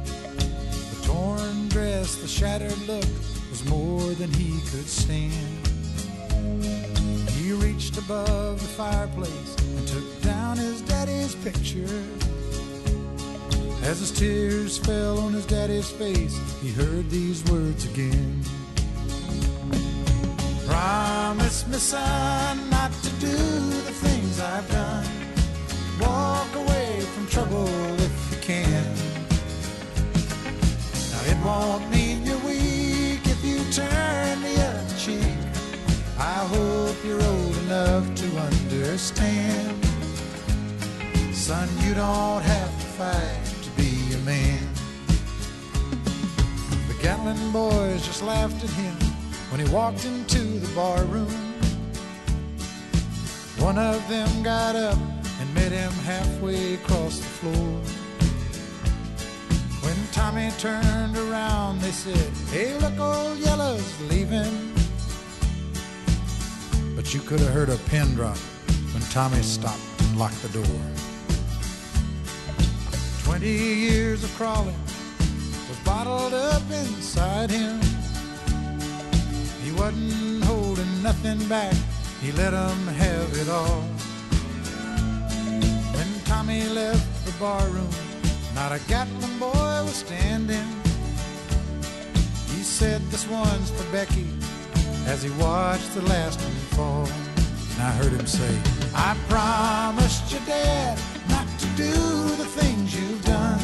The 0.04 1.06
torn 1.06 1.68
dress, 1.68 2.16
the 2.16 2.28
shattered 2.28 2.78
look 2.86 3.08
was 3.50 3.64
more 3.64 4.12
than 4.14 4.30
he 4.32 4.60
could 4.70 4.88
stand. 4.88 5.57
Above 7.98 8.60
the 8.60 8.68
fireplace 8.68 9.56
and 9.58 9.88
took 9.88 10.22
down 10.22 10.56
his 10.56 10.80
daddy's 10.82 11.34
picture. 11.34 12.04
As 13.82 13.98
his 13.98 14.12
tears 14.12 14.78
fell 14.78 15.18
on 15.18 15.32
his 15.32 15.44
daddy's 15.44 15.90
face, 15.90 16.38
he 16.62 16.70
heard 16.70 17.10
these 17.10 17.42
words 17.50 17.86
again. 17.86 18.40
Promise 20.64 21.66
me, 21.66 21.78
son, 21.78 22.70
not 22.70 22.92
to 22.92 23.10
do 23.18 23.36
the 23.88 23.92
things 23.92 24.40
I've 24.40 24.70
done. 24.70 25.06
Walk 26.00 26.54
away 26.54 27.00
from 27.00 27.26
trouble 27.26 27.68
if 27.98 28.30
you 28.30 28.38
can. 28.42 28.94
Now, 31.10 31.22
it 31.32 31.44
won't 31.44 31.90
mean 31.90 32.24
you're 32.24 32.38
weak 32.46 33.26
if 33.26 33.44
you 33.44 33.58
turn 33.72 34.42
the 34.42 34.54
other 34.62 34.96
cheek. 34.96 35.36
I 36.16 36.46
hope 36.46 36.96
you're 37.04 37.22
enough 37.68 38.14
to 38.14 38.26
understand. 38.38 39.84
Son, 41.34 41.68
you 41.82 41.92
don't 41.92 42.40
have 42.40 42.72
to 42.80 42.86
fight 42.96 43.44
to 43.62 43.70
be 43.72 44.14
a 44.14 44.18
man. 44.24 44.66
The 46.88 46.94
Gatlin 47.02 47.52
boys 47.52 48.06
just 48.06 48.22
laughed 48.22 48.64
at 48.64 48.70
him 48.70 48.94
when 49.50 49.60
he 49.60 49.70
walked 49.70 50.06
into 50.06 50.38
the 50.38 50.74
bar 50.74 51.04
room. 51.04 51.28
One 53.58 53.76
of 53.76 54.00
them 54.08 54.42
got 54.42 54.74
up 54.74 54.98
and 55.38 55.54
met 55.54 55.70
him 55.70 55.92
halfway 56.12 56.72
across 56.74 57.18
the 57.18 57.32
floor. 57.38 57.80
When 59.84 59.96
Tommy 60.12 60.50
turned 60.56 61.18
around, 61.18 61.82
they 61.82 61.90
said, 61.90 62.30
Hey, 62.50 62.78
look, 62.78 62.98
old 62.98 63.36
Yellow's 63.36 63.57
You 67.10 67.20
could 67.20 67.40
have 67.40 67.54
heard 67.54 67.70
a 67.70 67.76
pin 67.88 68.14
drop 68.14 68.36
when 68.92 69.02
Tommy 69.10 69.40
stopped 69.40 69.80
and 70.00 70.18
locked 70.18 70.42
the 70.42 70.50
door. 70.50 70.80
Twenty 73.24 73.50
years 73.50 74.22
of 74.22 74.34
crawling 74.34 74.76
was 75.68 75.78
bottled 75.86 76.34
up 76.34 76.62
inside 76.70 77.48
him. 77.48 77.80
He 79.64 79.72
wasn't 79.72 80.44
holding 80.44 81.02
nothing 81.02 81.38
back, 81.48 81.74
he 82.20 82.30
let 82.32 82.52
'em 82.52 82.86
have 82.86 83.32
it 83.38 83.48
all. 83.48 83.82
When 85.96 86.08
Tommy 86.26 86.68
left 86.68 87.24
the 87.24 87.32
barroom, 87.40 87.88
not 88.54 88.70
a 88.72 88.80
Gatlin 88.86 89.38
boy 89.38 89.82
was 89.88 89.96
standing. 90.06 90.68
He 92.54 92.62
said, 92.62 93.00
This 93.10 93.26
one's 93.26 93.70
for 93.70 93.90
Becky, 93.92 94.26
as 95.08 95.22
he 95.22 95.30
watched 95.40 95.94
the 95.94 96.02
last 96.02 96.38
one 96.42 96.52
fall. 96.76 97.08
And 97.72 97.82
I 97.82 97.90
heard 97.92 98.12
him 98.12 98.26
say, 98.26 98.52
I 98.94 99.16
promised 99.28 100.30
your 100.30 100.42
dad 100.42 100.98
not 101.30 101.46
to 101.60 101.66
do 101.76 101.92
the 102.36 102.44
things 102.44 102.94
you've 102.94 103.24
done. 103.24 103.60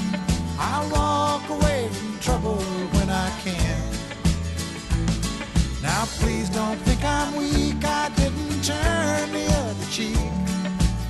I'll 0.59 0.89
walk 0.91 1.49
away 1.51 1.89
from 1.93 2.19
trouble 2.21 2.57
when 2.97 3.11
I 3.11 3.29
can. 3.45 3.83
Now 5.83 6.05
please 6.21 6.49
don't 6.49 6.79
think 6.87 7.05
I'm 7.05 7.37
weak. 7.37 7.85
I 7.85 8.09
didn't 8.17 8.63
turn 8.65 9.33
the 9.33 9.47
other 9.65 9.87
cheek. 9.91 10.17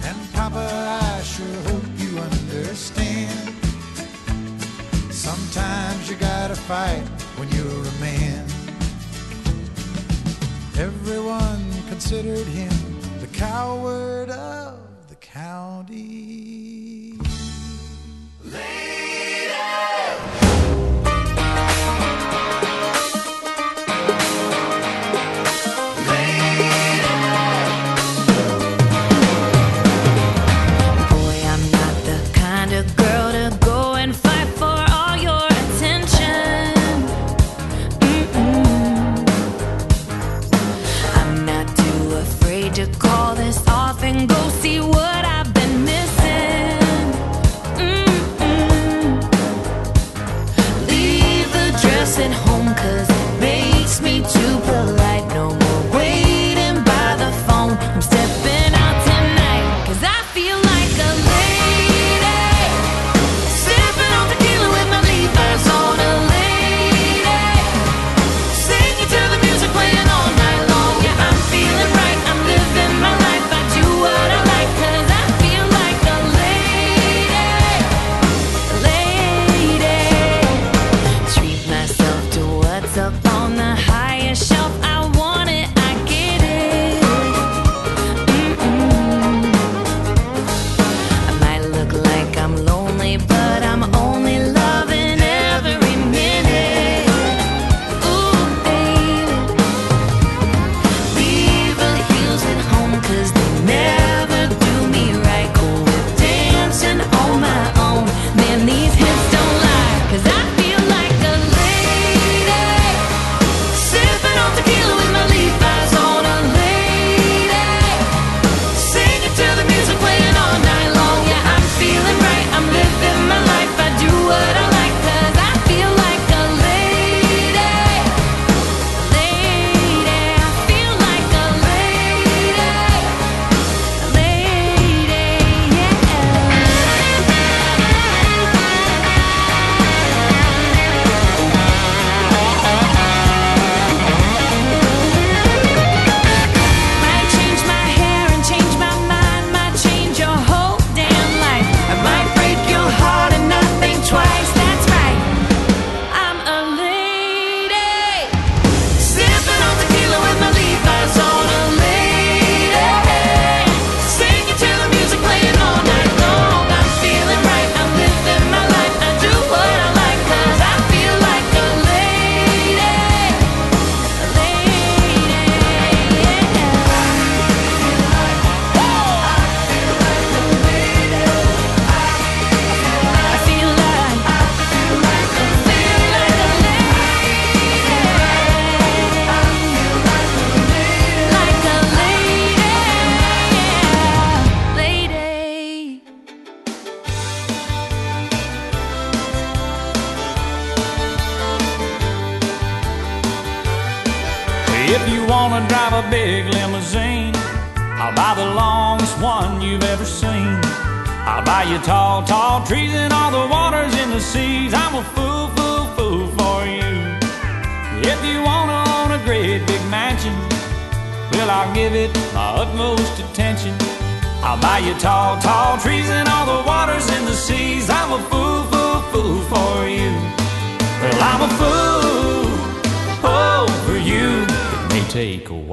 And 0.03 0.17
Papa, 0.33 0.67
I 1.17 1.23
sure 1.23 1.61
hope 1.71 1.89
you 1.97 2.19
understand. 2.19 3.55
Sometimes 5.13 6.11
you 6.11 6.17
gotta 6.17 6.57
fight 6.57 7.05
when 7.39 7.49
you're 7.51 7.87
a 7.87 7.95
Everyone 10.77 11.71
considered 11.89 12.49
him 12.49 12.73
the 13.21 13.29
coward 13.29 14.29
of 14.29 15.09
the 15.09 15.15
county. 15.15 17.17
Lady! 18.43 20.04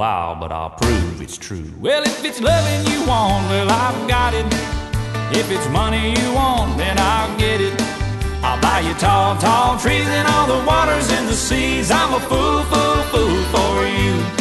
while, 0.02 0.34
but 0.36 0.52
I'll 0.52 0.72
prove 0.72 1.22
it's 1.22 1.38
true. 1.38 1.72
Well, 1.80 2.02
if 2.02 2.26
it's 2.26 2.42
loving 2.42 2.92
you 2.92 3.06
want, 3.06 3.46
well, 3.52 3.70
I've 3.70 4.10
got 4.10 4.34
it. 4.34 4.48
If 5.38 5.52
it's 5.52 5.70
money 5.70 6.20
you 6.20 6.34
want, 6.34 6.76
then 6.76 6.98
I'll 6.98 7.38
get 7.38 7.62
it. 7.62 7.80
I'll 8.42 8.60
buy 8.60 8.80
you 8.80 8.96
tall, 8.96 9.38
tall 9.38 9.78
trees 9.78 10.08
and 10.08 10.28
all 10.28 10.48
the 10.48 10.66
waters 10.66 11.08
and 11.12 11.28
the 11.28 11.36
seas. 11.36 11.92
I'm 11.92 12.16
a 12.16 12.20
fool, 12.20 12.64
fool, 12.64 13.02
fool 13.12 13.44
for 13.54 13.86
you. 13.86 14.41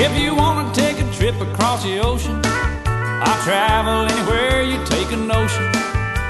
If 0.00 0.16
you 0.16 0.34
want 0.34 0.74
to 0.74 0.80
take 0.80 0.98
a 0.98 1.12
trip 1.12 1.38
across 1.42 1.84
the 1.84 1.98
ocean, 1.98 2.40
I'll 2.86 3.42
travel 3.44 4.08
anywhere 4.08 4.62
you 4.62 4.82
take 4.86 5.12
a 5.12 5.16
notion. 5.16 5.68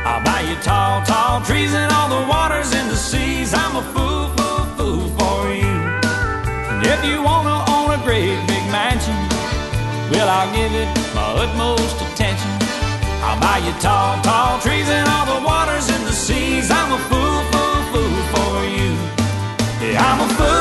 I'll 0.03 0.25
buy 0.25 0.41
you 0.41 0.57
tall, 0.57 1.07
tall 1.07 1.41
trees 1.43 1.73
and 1.73 1.87
all 1.93 2.09
the 2.11 2.27
waters 2.27 2.75
and 2.75 2.91
the 2.91 2.97
seas. 2.97 3.55
I'm 3.55 3.77
a 3.77 3.85
fool, 3.95 4.27
fool, 4.35 4.65
fool 4.75 5.07
for 5.15 5.55
you. 5.55 5.77
And 6.67 6.85
if 6.85 7.05
you 7.05 7.23
want 7.23 7.47
to 7.47 7.59
own 7.71 7.95
a 7.95 8.03
great 8.03 8.35
big 8.51 8.65
mansion, 8.75 9.15
well, 10.11 10.27
I'll 10.29 10.51
give 10.51 10.75
it 10.75 10.91
my 11.15 11.31
utmost 11.39 11.95
attention. 12.11 12.51
I'll 13.23 13.39
buy 13.39 13.59
you 13.63 13.73
tall, 13.79 14.21
tall 14.23 14.59
trees 14.59 14.89
and 14.91 15.07
all 15.15 15.27
the 15.31 15.47
waters 15.47 15.89
and 15.89 16.03
the 16.11 16.13
seas. 16.13 16.73
I'm 16.73 16.91
a 16.91 16.99
fool, 17.07 17.39
fool, 17.55 17.79
fool 17.95 18.19
for 18.35 18.67
you. 18.67 18.91
Yeah, 19.79 20.03
I'm 20.03 20.27
a 20.27 20.35
fool. 20.35 20.60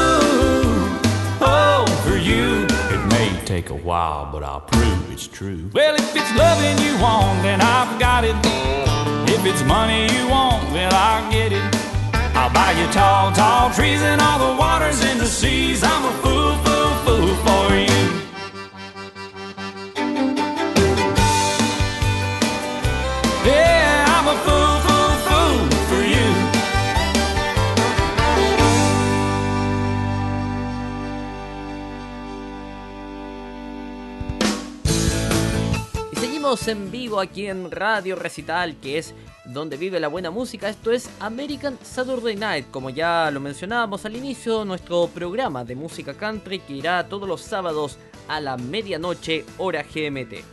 take 3.62 3.72
a 3.72 3.76
while, 3.76 4.30
but 4.32 4.42
I'll 4.42 4.62
prove 4.62 5.12
it's 5.12 5.28
true. 5.28 5.70
Well, 5.74 5.96
if 5.96 6.16
it's 6.16 6.34
loving 6.36 6.78
you 6.86 6.94
want, 7.02 7.42
then 7.44 7.60
I've 7.60 8.00
got 8.00 8.24
it. 8.24 8.36
If 9.28 9.46
it's 9.46 9.64
money 9.64 10.04
you 10.16 10.30
want, 10.30 10.64
then 10.72 10.90
I'll 10.94 11.30
get 11.30 11.52
it. 11.52 11.64
I'll 12.36 12.54
buy 12.54 12.72
you 12.72 12.88
tall, 12.94 13.34
tall 13.34 13.70
trees 13.72 14.02
and 14.02 14.22
all 14.22 14.40
the 14.40 14.58
waters 14.58 15.04
and 15.04 15.20
the 15.20 15.26
seas. 15.26 15.84
I'm 15.84 16.06
a 16.06 16.14
fool, 16.24 16.56
fool, 16.64 16.92
fool 17.04 17.36
for 17.44 17.76
you. 17.76 18.19
En 36.50 36.90
vivo 36.90 37.20
aquí 37.20 37.46
en 37.46 37.70
Radio 37.70 38.16
Recital, 38.16 38.76
que 38.78 38.98
es 38.98 39.14
donde 39.46 39.78
vive 39.78 40.00
la 40.00 40.08
buena 40.08 40.32
música. 40.32 40.68
Esto 40.68 40.92
es 40.92 41.08
American 41.20 41.78
Saturday 41.84 42.36
Night, 42.36 42.72
como 42.72 42.90
ya 42.90 43.30
lo 43.30 43.40
mencionábamos 43.40 44.04
al 44.06 44.16
inicio, 44.16 44.66
nuestro 44.66 45.08
programa 45.14 45.64
de 45.64 45.76
música 45.76 46.16
country 46.16 46.58
que 46.58 46.74
irá 46.74 47.08
todos 47.08 47.30
los 47.30 47.42
sábados 47.42 48.00
a 48.28 48.42
la 48.42 48.58
medianoche 48.58 49.46
hora 49.60 49.84
GMT. 49.84 50.44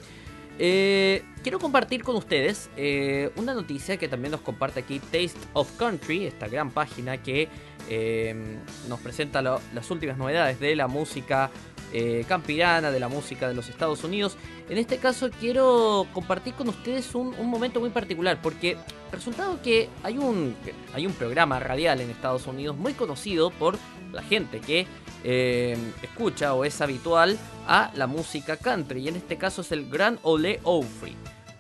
Eh, 0.59 1.25
quiero 1.43 1.59
compartir 1.59 2.03
con 2.03 2.17
ustedes 2.17 2.69
eh, 2.77 3.31
una 3.37 3.55
noticia 3.55 3.97
que 3.97 4.07
también 4.07 4.33
nos 4.33 4.43
comparte 4.43 4.81
aquí 4.81 4.99
Taste 4.99 5.39
of 5.55 5.79
Country, 5.79 6.27
esta 6.27 6.47
gran 6.47 6.73
página 6.73 7.23
que 7.23 7.49
eh, 7.89 8.59
nos 8.87 9.01
presenta 9.01 9.41
las 9.41 9.91
últimas 9.91 10.19
novedades 10.19 10.61
de 10.61 10.77
la 10.77 10.89
música 10.89 11.51
eh, 11.93 12.25
campirana, 12.29 12.91
de 12.91 13.01
la 13.01 13.09
música 13.09 13.49
de 13.49 13.55
los 13.55 13.69
Estados 13.69 14.05
Unidos. 14.05 14.37
En 14.69 14.79
este 14.79 14.99
caso 14.99 15.31
quiero 15.41 16.07
compartir 16.13 16.55
con 16.55 16.69
ustedes 16.69 17.15
un, 17.15 17.35
momento 17.49 17.81
muy 17.81 17.91
particular, 17.91 18.41
porque 18.43 18.77
resultado 19.13 19.61
que 19.63 19.89
hay 20.03 20.19
un, 20.19 20.55
hay 20.95 21.07
un 21.07 21.13
programa 21.13 21.61
radial 21.61 22.01
en 22.01 22.11
Estados 22.11 22.47
Unidos 22.47 22.77
muy 22.77 22.93
conocido 22.93 23.51
por 23.51 23.79
la 24.13 24.23
gente 24.23 24.61
que 24.61 24.87
eh, 25.25 25.77
escucha 26.03 26.55
o 26.55 26.65
es 26.65 26.81
habitual 26.81 27.39
a 27.67 27.91
la 27.95 28.07
música 28.07 28.57
country, 28.57 29.01
y 29.01 29.09
en 29.09 29.17
este 29.17 29.37
caso 29.37 29.63
es 29.63 29.73
el 29.73 29.89
Gran 29.89 30.19
Ole 30.23 30.61
Opry. 30.63 31.17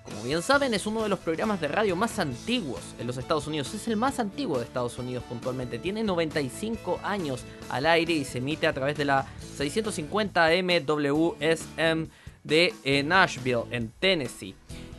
Como 0.06 0.22
bien 0.22 0.40
saben, 0.40 0.72
es 0.72 0.86
uno 0.86 1.02
de 1.02 1.08
los 1.08 1.18
programas 1.18 1.60
de 1.60 1.66
radio 1.66 1.96
más 1.96 2.20
antiguos 2.20 2.80
en 3.00 3.08
los 3.08 3.16
Estados 3.16 3.46
Unidos. 3.48 3.74
Es 3.74 3.88
el 3.88 3.96
más 3.96 4.20
antiguo 4.20 4.58
de 4.58 4.64
Estados 4.64 4.98
Unidos 4.98 5.24
puntualmente. 5.28 5.80
Tiene 5.80 6.04
95 6.04 7.00
años 7.02 7.42
al 7.68 7.86
aire 7.86 8.12
y 8.12 8.24
se 8.24 8.38
emite 8.38 8.68
a 8.68 8.72
través 8.72 8.96
de 8.96 9.04
la 9.04 9.26
650 9.56 10.48
MWSM 10.62 12.08
de 12.44 12.72
eh, 12.84 13.02
Nashville, 13.02 13.64
en 13.72 13.90
Tennessee. 13.98 14.54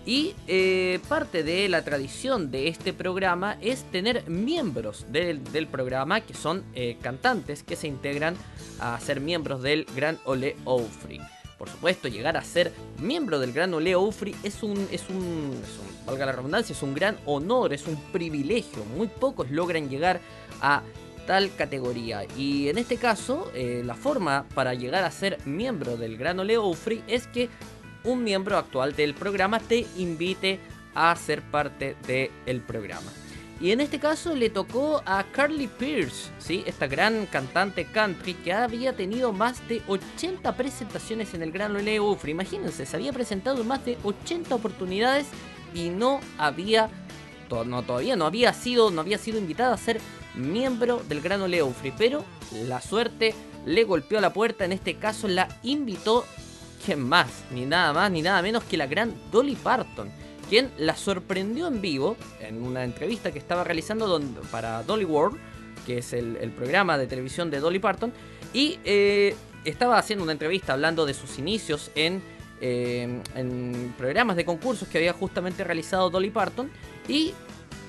Y 0.06 0.36
eh, 0.48 1.00
parte 1.08 1.44
de 1.44 1.68
la 1.70 1.84
tradición 1.84 2.52
de 2.52 2.68
este 2.68 2.94
programa 2.94 3.58
es 3.62 3.84
tener 3.92 4.30
miembros 4.30 5.06
del, 5.10 5.42
programa 5.70 6.22
que 6.22 6.34
son 6.34 6.64
eh, 6.76 6.98
cantantes 7.02 7.64
que 7.64 7.76
se 7.76 7.88
integran 7.88 8.36
a 8.80 9.00
ser 9.00 9.20
miembros 9.22 9.62
del 9.62 9.86
Gran 9.96 10.18
Ole 10.26 10.56
Opry. 10.66 11.22
Por 11.58 11.70
supuesto, 11.70 12.08
llegar 12.08 12.38
a 12.38 12.44
ser 12.44 12.72
miembro 13.00 13.40
del 13.40 13.52
Gran 13.52 13.74
Ole 13.74 13.96
Opry 13.96 14.36
es 14.44 14.62
un, 14.62 14.88
es 14.92 15.10
un, 15.10 15.60
valga 16.06 16.28
la 16.28 16.32
redundancia, 16.34 16.74
es 16.74 16.84
un 16.84 16.94
gran 16.94 17.18
honor, 17.26 17.74
es 17.74 17.88
un 17.88 17.96
privilegio. 18.12 18.86
Muy 18.86 19.08
pocos 19.08 19.50
logran 19.50 19.90
llegar 19.90 20.20
a 20.62 20.84
tal 21.26 21.54
categoría. 21.56 22.26
Y 22.38 22.70
en 22.70 22.78
este 22.78 22.98
caso, 22.98 23.52
eh, 23.54 23.82
la 23.84 23.96
forma 23.96 24.46
para 24.54 24.74
llegar 24.76 25.04
a 25.04 25.12
ser 25.12 25.40
miembro 25.46 25.98
del 25.98 26.18
Gran 26.18 26.40
Ole 26.40 26.58
Opry 26.58 27.04
es 27.08 27.28
que 27.28 27.50
un 28.04 28.24
miembro 28.24 28.58
actual 28.58 28.96
del 28.96 29.14
programa 29.14 29.60
te 29.60 29.86
invite 29.98 30.60
a 30.96 31.16
ser 31.16 31.42
parte 31.42 31.96
del 32.08 32.62
programa. 32.62 33.12
Y 33.60 33.72
en 33.72 33.82
este 33.82 34.00
caso 34.00 34.36
le 34.36 34.50
tocó 34.52 35.02
a 35.06 35.24
Carly 35.32 35.68
Pierce, 35.68 36.30
¿sí? 36.38 36.64
esta 36.68 36.86
gran 36.86 37.26
cantante 37.26 37.86
country 37.86 38.36
que 38.36 38.54
había 38.54 38.96
tenido 38.96 39.34
más 39.34 39.68
de 39.68 39.82
80 39.88 40.56
presentaciones 40.56 41.34
en 41.34 41.42
el 41.42 41.52
Gran 41.52 41.76
Ole 41.76 42.00
Opry. 42.00 42.32
Imagínense, 42.32 42.86
se 42.86 42.96
había 42.96 43.14
presentado 43.14 43.62
en 43.62 43.68
más 43.68 43.84
de 43.84 43.98
80 44.04 44.54
oportunidades 44.54 45.26
y 45.74 45.90
no 45.90 46.20
había, 46.38 46.90
no, 47.50 47.82
todavía 47.82 48.16
no 48.16 48.26
había 48.26 48.54
sido, 48.54 48.92
no 48.92 49.02
había 49.02 49.18
sido 49.18 49.40
invitada 49.40 49.74
a 49.74 49.78
ser 49.78 50.00
miembro 50.36 51.02
del 51.10 51.22
Gran 51.22 51.42
Ole 51.42 51.64
Opry. 51.64 51.92
Pero 51.98 52.24
la 52.52 52.80
suerte 52.80 53.34
le 53.66 53.84
golpeó 53.86 54.20
a 54.20 54.22
la 54.22 54.34
puerta, 54.34 54.66
en 54.66 54.72
este 54.72 54.98
caso 54.98 55.28
la 55.28 55.48
invitó 55.64 56.26
¿Quién 56.86 57.02
más? 57.02 57.28
Ni 57.52 57.66
nada 57.66 57.92
más 57.92 58.12
ni 58.12 58.22
nada 58.22 58.42
menos 58.42 58.64
que 58.64 58.78
la 58.78 58.88
gran 58.88 59.14
Dolly 59.32 59.56
Parton, 59.56 60.10
quien 60.50 60.72
la 60.78 60.96
sorprendió 60.96 61.68
en 61.68 61.82
vivo 61.82 62.18
en 62.40 62.64
una 62.64 62.84
entrevista 62.84 63.32
que 63.32 63.40
estaba 63.40 63.64
realizando 63.64 64.20
para 64.52 64.84
Dolly 64.84 65.06
World, 65.06 65.38
que 65.86 66.00
es 66.00 66.14
el, 66.14 66.52
programa 66.56 66.98
de 66.98 67.08
televisión 67.08 67.50
de 67.50 67.60
Dolly 67.60 67.80
Parton, 67.80 68.14
y 68.54 68.80
eh, 68.84 69.36
estaba 69.66 69.98
haciendo 69.98 70.24
una 70.24 70.34
entrevista 70.34 70.74
hablando 70.74 71.06
de 71.06 71.14
sus 71.14 71.38
inicios 71.38 71.92
en, 71.96 72.22
eh, 72.62 73.22
en 73.36 73.94
programas 73.98 74.36
de 74.36 74.46
concursos 74.46 74.88
que 74.88 74.98
había 74.98 75.14
justamente 75.14 75.64
realizado 75.64 76.10
Dolly 76.10 76.30
Parton, 76.30 76.72
y, 77.08 77.34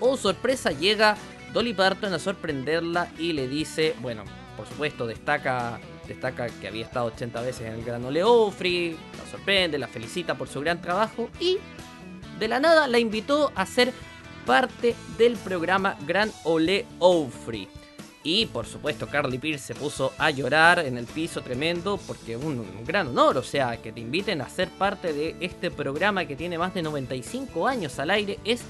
oh 0.01 0.17
sorpresa, 0.17 0.71
llega 0.71 1.17
Dolly 1.53 1.75
Parton 1.75 2.13
a 2.13 2.19
sorprenderla 2.19 3.11
y 3.19 3.33
le 3.33 3.49
dice, 3.49 3.95
bueno, 4.01 4.25
por 4.57 4.67
supuesto, 4.67 5.07
destaca 5.07 5.81
destaca 6.09 6.49
que 6.49 6.67
había 6.67 6.87
estado 6.87 7.07
80 7.07 7.41
veces 7.43 7.67
en 7.69 7.75
el 7.75 7.85
Gran 7.85 8.05
Ole 8.05 8.25
Opry, 8.25 8.97
la 9.19 9.31
sorprende, 9.31 9.79
la 9.79 9.87
felicita 9.87 10.37
por 10.37 10.49
su 10.49 10.61
gran 10.61 10.81
trabajo 10.81 11.29
y 11.39 11.59
de 12.39 12.49
la 12.49 12.61
nada 12.61 12.87
la 12.87 12.99
invitó 12.99 13.53
a 13.55 13.67
ser 13.67 13.93
parte 14.47 14.95
del 15.19 15.37
programa 15.37 15.97
Gran 16.07 16.33
Ole 16.45 16.87
Opry. 16.99 17.69
Y 18.25 18.47
por 18.47 18.67
supuesto 18.67 19.07
Carly 19.07 19.39
Pierce 19.39 19.69
se 19.69 19.75
puso 19.75 20.13
a 20.19 20.31
llorar 20.31 20.81
en 20.81 20.99
el 20.99 21.07
piso 21.07 21.41
tremendo 21.43 21.99
porque 22.07 22.37
un, 22.37 22.59
un 22.59 22.85
gran 22.85 23.09
honor, 23.09 23.39
o 23.39 23.43
sea, 23.43 23.77
que 23.81 23.93
te 23.93 24.01
inviten 24.01 24.41
a 24.41 24.49
ser 24.49 24.69
parte 24.69 25.13
de 25.13 25.37
este 25.41 25.71
programa 25.71 26.27
que 26.27 26.37
tiene 26.37 26.59
más 26.59 26.75
de 26.75 26.83
95 26.83 27.67
años 27.67 27.99
al 27.99 28.11
aire 28.11 28.39
es 28.45 28.63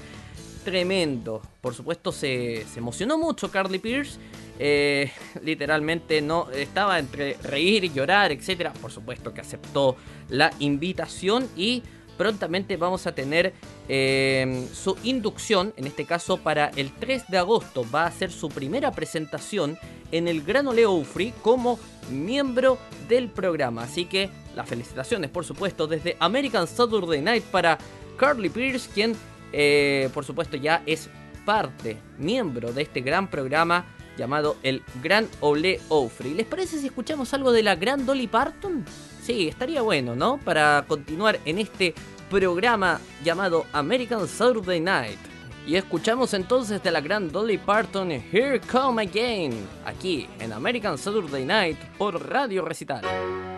tremendo. 0.63 1.41
Por 1.61 1.73
supuesto 1.73 2.11
se, 2.11 2.65
se 2.71 2.79
emocionó 2.79 3.17
mucho 3.17 3.49
Carly 3.51 3.79
Pierce. 3.79 4.19
eh, 4.59 5.11
literalmente 5.41 6.21
no 6.21 6.49
estaba 6.51 6.99
entre 6.99 7.37
reír 7.43 7.85
y 7.85 7.89
llorar, 7.89 8.31
etcétera. 8.31 8.73
Por 8.73 8.91
supuesto 8.91 9.33
que 9.33 9.41
aceptó 9.41 9.95
la 10.29 10.51
invitación 10.59 11.47
y 11.55 11.81
prontamente 12.19 12.75
vamos 12.75 13.07
a 13.07 13.15
tener 13.15 13.53
eh, 13.87 14.67
su 14.73 14.97
inducción, 15.03 15.73
en 15.77 15.87
este 15.87 16.03
caso 16.03 16.35
para 16.35 16.67
el 16.75 16.91
3 16.91 17.29
de 17.29 17.37
agosto, 17.37 17.85
va 17.95 18.07
a 18.07 18.11
ser 18.11 18.29
su 18.29 18.49
primera 18.49 18.91
presentación 18.91 19.79
en 20.11 20.27
el 20.27 20.41
Gran 20.43 20.67
Ole 20.67 20.85
Opry 20.85 21.33
como 21.41 21.79
miembro 22.11 22.77
del 23.07 23.29
programa. 23.29 23.83
Así 23.83 24.03
que 24.03 24.29
las 24.53 24.67
felicitaciones, 24.67 25.29
por 25.29 25.45
supuesto, 25.45 25.87
desde 25.87 26.17
American 26.19 26.67
Saturday 26.67 27.21
Night 27.21 27.45
para 27.45 27.77
Carly 28.17 28.49
Pierce, 28.49 28.89
quien 28.93 29.15
eh, 29.53 30.09
por 30.13 30.25
supuesto 30.25 30.57
ya 30.57 30.83
es 30.85 31.09
parte, 31.45 31.95
miembro 32.17 32.73
de 32.73 32.81
este 32.81 32.99
gran 32.99 33.29
programa 33.29 33.85
llamado 34.17 34.57
el 34.61 34.83
Gran 35.01 35.25
Ole 35.39 35.79
Opry. 35.87 36.33
¿Les 36.33 36.45
parece 36.45 36.79
si 36.79 36.87
escuchamos 36.87 37.33
algo 37.33 37.53
de 37.53 37.63
la 37.63 37.75
gran 37.75 38.05
Dolly 38.05 38.27
Parton? 38.27 38.83
Sí, 39.29 39.47
estaría 39.47 39.83
bueno, 39.83 40.15
¿no? 40.15 40.39
Para 40.39 40.83
continuar 40.87 41.39
en 41.45 41.59
este 41.59 41.93
programa 42.31 42.99
llamado 43.23 43.67
American 43.73 44.27
Saturday 44.27 44.79
Night. 44.79 45.19
Y 45.67 45.75
escuchamos 45.75 46.33
entonces 46.33 46.81
de 46.81 46.89
la 46.89 46.99
gran 46.99 47.31
Dolly 47.31 47.59
Parton 47.59 48.09
Here 48.09 48.59
Come 48.59 49.03
Again, 49.03 49.67
aquí 49.85 50.27
en 50.39 50.51
American 50.51 50.97
Saturday 50.97 51.45
Night 51.45 51.77
por 51.99 52.27
Radio 52.27 52.65
Recital. 52.65 53.48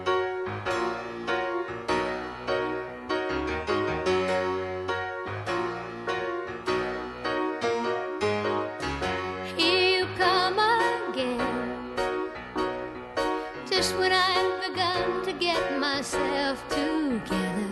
Together, 16.03 17.69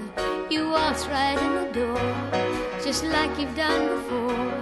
you 0.51 0.69
waltz 0.69 1.07
right 1.07 1.37
in 1.41 1.55
the 1.55 1.71
door, 1.73 2.81
just 2.83 3.03
like 3.03 3.39
you've 3.39 3.55
done 3.55 3.87
before, 3.95 4.53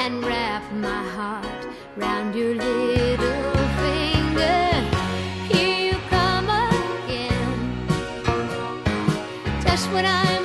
and 0.00 0.24
wrap 0.24 0.64
my 0.72 1.04
heart 1.10 1.66
round 1.96 2.34
your 2.34 2.56
little 2.56 3.52
finger. 3.82 4.72
Here 5.48 5.92
you 5.92 5.98
come 6.10 6.50
again. 6.50 7.86
When 9.92 10.04
I'm 10.04 10.35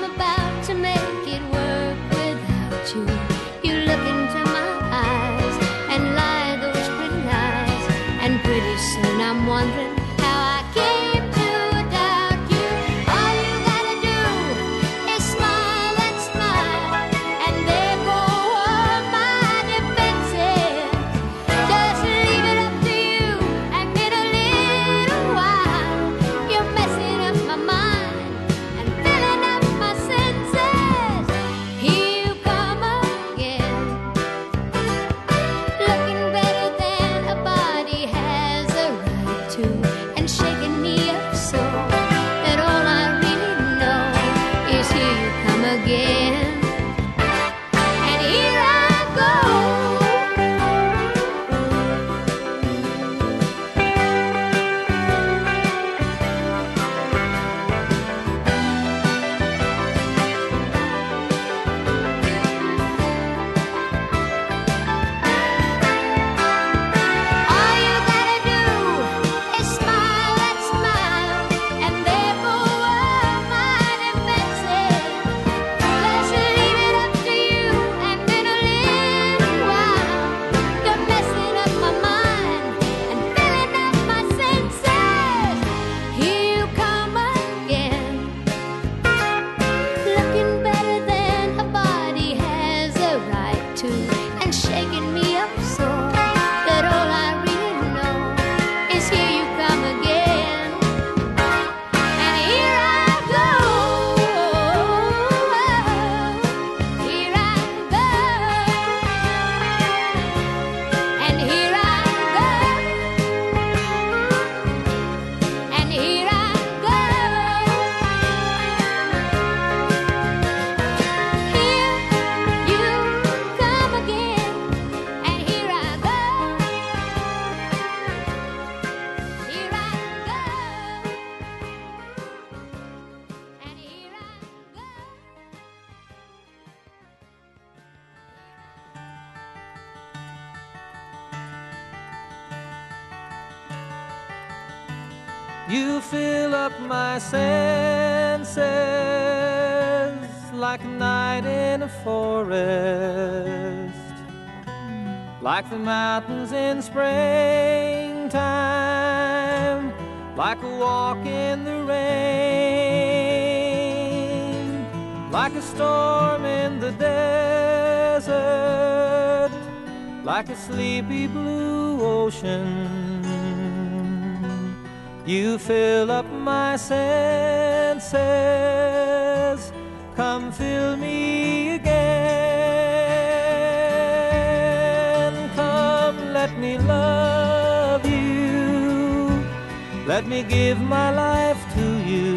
me 190.32 190.41
give 190.43 190.79
my 190.79 191.11
life 191.11 191.61
to 191.75 191.86
you. 192.11 192.32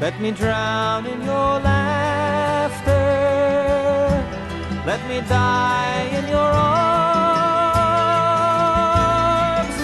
Let 0.00 0.18
me 0.18 0.30
drown 0.30 1.04
in 1.04 1.20
your 1.30 1.60
laughter. 1.70 3.08
Let 4.90 5.00
me 5.10 5.20
die 5.28 6.04
in 6.18 6.26
your 6.36 6.38
arms. 6.38 6.96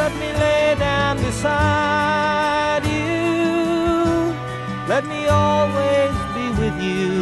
Let 0.03 0.13
me 0.21 0.29
lay 0.45 0.75
down 0.79 1.19
beside 1.19 2.85
you. 2.87 4.35
Let 4.89 5.05
me 5.05 5.21
always 5.29 6.15
be 6.35 6.45
with 6.61 6.77
you. 6.83 7.22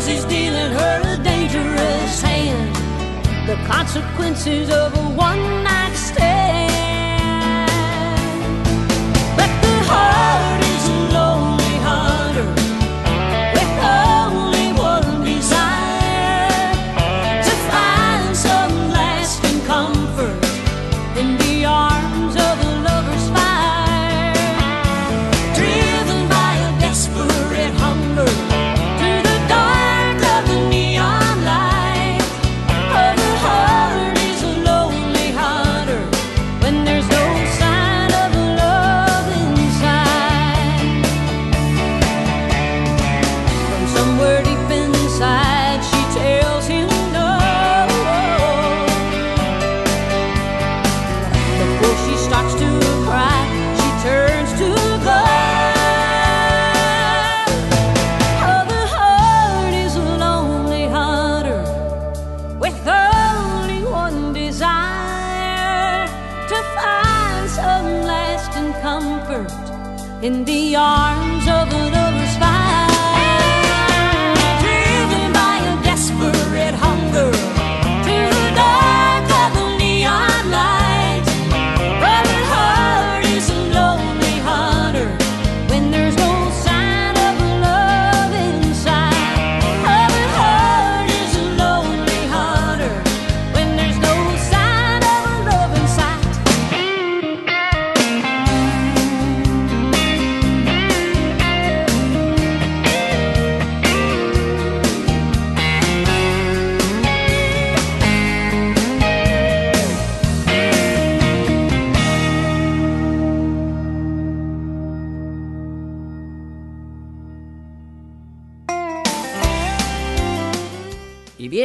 Cause 0.00 0.08
he's 0.08 0.24
dealing 0.24 0.72
her 0.72 1.00
a 1.12 1.22
dangerous 1.22 2.22
hand. 2.22 2.74
The 3.46 3.56
consequences 3.66 4.70
of 4.70 4.96
a 4.96 5.02
one 5.14 5.62
night. 5.62 5.79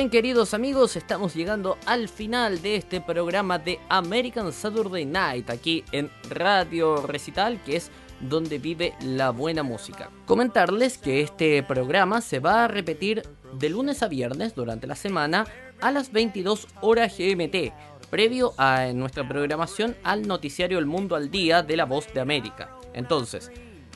Bien, 0.06 0.12
queridos 0.12 0.54
amigos, 0.54 0.96
estamos 0.98 1.34
llegando 1.34 1.80
al 1.88 2.10
final 2.10 2.62
de 2.62 2.76
este 2.76 3.02
programa 3.02 3.58
de 3.58 3.80
American 3.90 4.54
Saturday 4.54 5.04
Night, 5.04 5.50
aquí 5.50 5.84
en 5.92 6.12
Radio 6.30 7.08
Recital, 7.08 7.60
que 7.64 7.78
es 7.78 7.90
donde 8.20 8.60
vive 8.60 8.94
la 9.02 9.32
buena 9.32 9.64
música. 9.64 10.12
Comentarles 10.28 11.00
que 11.00 11.22
este 11.22 11.64
programa 11.64 12.22
se 12.22 12.40
va 12.40 12.66
a 12.66 12.68
repetir 12.68 13.24
de 13.54 13.70
lunes 13.70 14.04
a 14.04 14.08
viernes 14.08 14.54
durante 14.54 14.86
la 14.86 14.96
semana 14.96 15.48
a 15.82 15.92
las 15.92 16.12
22 16.12 16.68
horas 16.82 17.18
GMT, 17.18 17.74
previo 18.12 18.54
a 18.58 18.86
nuestra 18.94 19.28
programación 19.28 19.96
al 20.04 20.28
noticiario 20.28 20.78
El 20.78 20.86
Mundo 20.86 21.16
al 21.16 21.32
Día 21.32 21.64
de 21.64 21.78
la 21.78 21.86
Voz 21.86 22.14
de 22.14 22.22
América. 22.22 22.78
Entonces, 22.94 23.52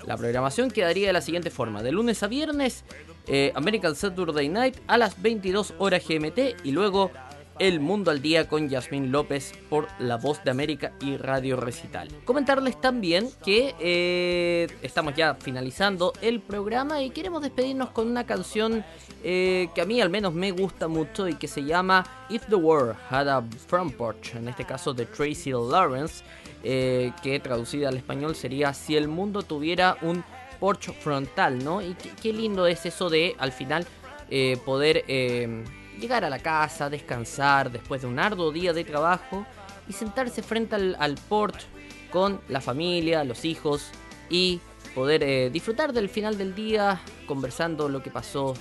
la 0.07 0.17
programación 0.17 0.71
quedaría 0.71 1.05
de 1.07 1.13
la 1.13 1.21
siguiente 1.21 1.51
forma: 1.51 1.83
de 1.83 1.91
lunes 1.91 2.23
a 2.23 2.27
viernes, 2.27 2.83
eh, 3.27 3.51
American 3.55 3.95
Saturday 3.95 4.49
Night 4.49 4.77
a 4.87 4.97
las 4.97 5.21
22 5.21 5.75
horas 5.77 6.03
GMT 6.07 6.63
y 6.63 6.71
luego 6.71 7.11
El 7.59 7.79
Mundo 7.79 8.09
al 8.09 8.21
Día 8.21 8.47
con 8.47 8.69
Yasmín 8.69 9.11
López 9.11 9.53
por 9.69 9.87
La 9.99 10.17
Voz 10.17 10.43
de 10.43 10.51
América 10.51 10.93
y 11.01 11.17
Radio 11.17 11.55
Recital. 11.55 12.07
Comentarles 12.25 12.79
también 12.81 13.29
que 13.43 13.75
eh, 13.79 14.67
estamos 14.81 15.13
ya 15.15 15.35
finalizando 15.35 16.13
el 16.21 16.39
programa 16.39 17.03
y 17.03 17.11
queremos 17.11 17.41
despedirnos 17.43 17.89
con 17.89 18.07
una 18.07 18.25
canción 18.25 18.83
eh, 19.23 19.69
que 19.75 19.81
a 19.81 19.85
mí 19.85 20.01
al 20.01 20.09
menos 20.09 20.33
me 20.33 20.51
gusta 20.51 20.87
mucho 20.87 21.27
y 21.27 21.35
que 21.35 21.47
se 21.47 21.63
llama 21.63 22.05
If 22.29 22.47
the 22.47 22.55
World 22.55 22.95
Had 23.09 23.27
a 23.27 23.43
Front 23.67 23.95
Porch, 23.95 24.35
en 24.35 24.47
este 24.47 24.65
caso 24.65 24.93
de 24.93 25.05
Tracy 25.05 25.51
Lawrence, 25.51 26.23
que 26.63 27.39
traducida 27.41 27.87
al 27.87 27.95
español 27.95 28.35
sería 28.35 28.73
Si 28.73 28.97
el 28.97 29.07
mundo 29.07 29.43
tuviera 29.43 29.97
un 30.01 30.23
porch 30.59 30.91
frontal, 30.99 31.63
¿no? 31.63 31.81
Y 31.81 31.95
qué, 32.21 32.33
lindo 32.33 32.67
es 32.67 32.85
eso 32.85 33.09
de 33.09 33.35
al 33.39 33.51
final 33.51 33.85
eh, 34.29 34.57
poder 34.65 35.03
eh, 35.07 35.63
llegar 35.99 36.25
a 36.25 36.29
la 36.29 36.39
casa, 36.39 36.89
descansar 36.89 37.71
después 37.71 38.01
de 38.01 38.07
un 38.07 38.19
arduo 38.19 38.51
día 38.51 38.73
de 38.73 38.83
trabajo 38.83 39.45
y 39.87 39.93
sentarse 39.93 40.43
frente 40.43 40.75
al, 40.75 40.95
al 40.99 41.15
porch 41.15 41.65
con 42.11 42.41
la 42.47 42.61
familia, 42.61 43.23
los 43.23 43.45
hijos 43.45 43.89
y 44.29 44.59
poder 44.95 45.23
eh, 45.23 45.49
disfrutar 45.49 45.93
del 45.93 46.09
final 46.09 46.37
del 46.37 46.55
día 46.55 47.01
conversando 47.25 47.89
lo 47.89 48.01
que 48.01 48.11
pasó 48.11 48.53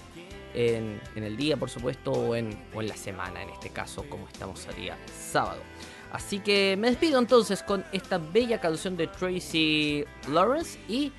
en, 0.54 1.00
en 1.14 1.24
el 1.24 1.36
día, 1.36 1.56
por 1.56 1.70
supuesto, 1.70 2.12
o 2.12 2.34
en, 2.34 2.50
o 2.74 2.80
en 2.80 2.88
la 2.88 2.96
semana, 2.96 3.42
en 3.42 3.50
este 3.50 3.70
caso, 3.70 4.04
como 4.08 4.26
estamos 4.28 4.66
a 4.66 4.72
día 4.72 4.96
sábado. 5.16 5.60
Así 6.10 6.40
que 6.40 6.76
me 6.78 6.88
despido 6.88 7.18
entonces 7.18 7.62
con 7.62 7.84
esta 7.92 8.18
bella 8.18 8.60
canción 8.60 8.96
de 8.96 9.08
Tracy 9.08 10.04
Lawrence 10.30 10.78
y 10.88 11.12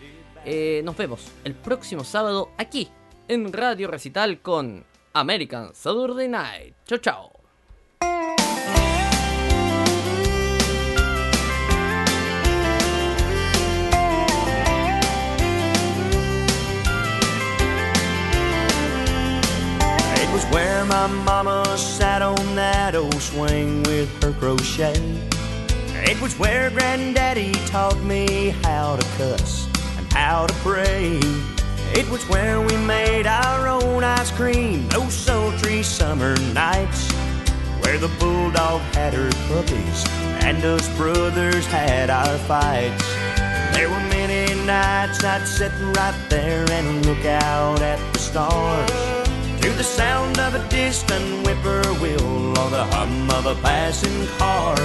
eh, 0.45 0.81
nos 0.83 0.97
vemos 0.97 1.31
el 1.43 1.55
próximo 1.55 2.03
sábado 2.03 2.49
aquí 2.57 2.89
en 3.27 3.53
Radio 3.53 3.87
Recital 3.87 4.41
con 4.41 4.85
American 5.13 5.73
Saturday 5.73 6.27
Night. 6.27 6.75
Chao, 6.85 6.97
chao. 6.97 7.31
It 20.15 20.33
was 20.33 20.45
where 20.51 20.85
my 20.85 21.07
mama 21.07 21.65
sat 21.77 22.21
on 22.21 22.55
that 22.55 22.95
old 22.95 23.21
swing 23.21 23.83
with 23.83 24.09
her 24.23 24.33
crochet. 24.33 24.99
It 26.01 26.19
was 26.21 26.33
where 26.39 26.69
granddaddy 26.71 27.51
taught 27.67 28.01
me 28.03 28.49
how 28.63 28.95
to 28.95 29.05
cuss 29.17 29.68
how 30.19 30.45
to 30.45 30.53
pray. 30.55 31.17
It 31.99 32.07
was 32.09 32.27
where 32.27 32.59
we 32.59 32.75
made 32.75 33.25
our 33.25 33.67
own 33.67 34.03
ice 34.03 34.31
cream 34.31 34.87
oh, 34.93 34.99
those 34.99 35.13
sultry 35.13 35.81
summer 35.81 36.35
nights. 36.53 37.09
Where 37.81 37.97
the 37.97 38.11
bulldog 38.19 38.81
had 38.93 39.13
her 39.13 39.31
puppies 39.47 39.99
and 40.45 40.63
us 40.63 40.85
brothers 40.97 41.65
had 41.65 42.09
our 42.09 42.37
fights. 42.49 43.07
There 43.73 43.89
were 43.89 44.05
many 44.19 44.43
nights 44.65 45.23
I'd 45.23 45.47
sit 45.47 45.71
right 45.97 46.19
there 46.29 46.69
and 46.69 47.05
look 47.05 47.25
out 47.25 47.81
at 47.81 47.99
the 48.13 48.19
stars. 48.19 48.91
To 49.61 49.69
the 49.71 49.83
sound 49.83 50.37
of 50.37 50.53
a 50.53 50.69
distant 50.69 51.47
whippoorwill 51.47 52.59
or 52.59 52.69
the 52.69 52.85
hum 52.93 53.29
of 53.31 53.45
a 53.45 53.55
passing 53.61 54.27
car. 54.37 54.75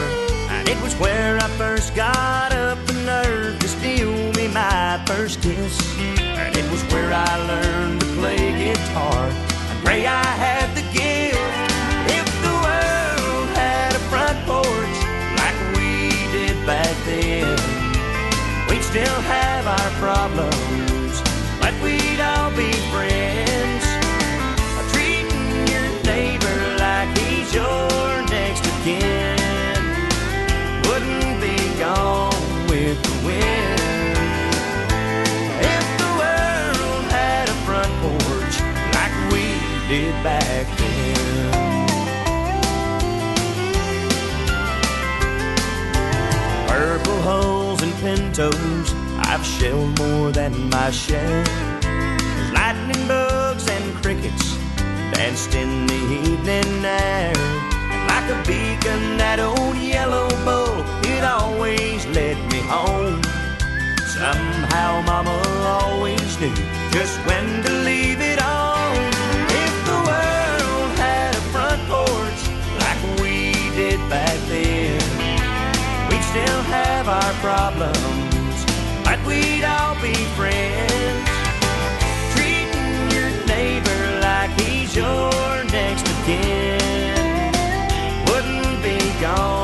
It 0.66 0.80
was 0.82 0.94
where 0.96 1.36
I 1.36 1.48
first 1.58 1.94
got 1.94 2.52
up 2.52 2.78
the 2.86 2.94
nerve 3.04 3.58
to 3.58 3.68
steal 3.68 4.32
me 4.32 4.48
my 4.48 5.02
first 5.06 5.42
kiss. 5.42 5.78
And 5.98 6.56
it 6.56 6.70
was 6.70 6.82
where 6.92 7.12
I 7.12 7.36
learned 7.46 8.00
to 8.00 8.06
play 8.18 8.52
guitar. 8.64 9.28
I 9.28 9.80
pray 9.84 10.06
I 10.06 10.24
had 10.24 10.68
the 10.74 10.84
gift. 10.92 11.38
If 12.18 12.26
the 12.46 12.54
world 12.66 13.48
had 13.56 13.94
a 13.94 14.02
front 14.10 14.38
porch 14.48 14.98
like 15.40 15.58
we 15.76 16.10
did 16.32 16.56
back 16.66 16.96
then, 17.04 17.48
we'd 18.68 18.82
still 18.82 19.20
have 19.20 19.66
our 19.66 19.90
problems, 20.00 21.20
but 21.60 21.74
we'd 21.82 22.20
all 22.20 22.50
be 22.56 22.73
back 40.24 40.66
then. 40.78 41.50
Purple 46.66 47.20
hulls 47.20 47.82
and 47.82 47.94
pintos, 47.96 48.94
I've 49.18 49.44
shelled 49.44 49.98
more 49.98 50.32
than 50.32 50.70
my 50.70 50.90
share. 50.90 51.44
Lightning 52.54 53.06
bugs 53.06 53.68
and 53.68 53.94
crickets 54.02 54.56
danced 55.12 55.54
in 55.54 55.86
the 55.86 56.00
evening 56.30 56.84
air. 56.84 57.34
Like 58.08 58.26
a 58.30 58.38
beacon, 58.48 59.18
that 59.18 59.38
old 59.40 59.76
yellow 59.76 60.28
bull, 60.46 60.76
it 61.12 61.22
always 61.22 62.06
led 62.06 62.38
me 62.50 62.60
home. 62.60 63.20
Somehow 64.06 65.02
Mama 65.02 65.36
always 65.82 66.40
knew 66.40 66.54
just 66.92 67.18
when 67.26 67.62
to 67.64 67.72
leave 67.84 68.13
problems, 77.44 78.56
but 79.04 79.18
we'd 79.26 79.64
all 79.64 79.94
be 80.00 80.14
friends. 80.34 81.28
Treating 82.32 83.10
your 83.14 83.30
neighbor 83.44 84.02
like 84.22 84.50
he's 84.58 84.96
your 84.96 85.30
next 85.64 86.06
kin 86.24 87.52
wouldn't 88.28 88.82
be 88.82 88.98
gone 89.20 89.63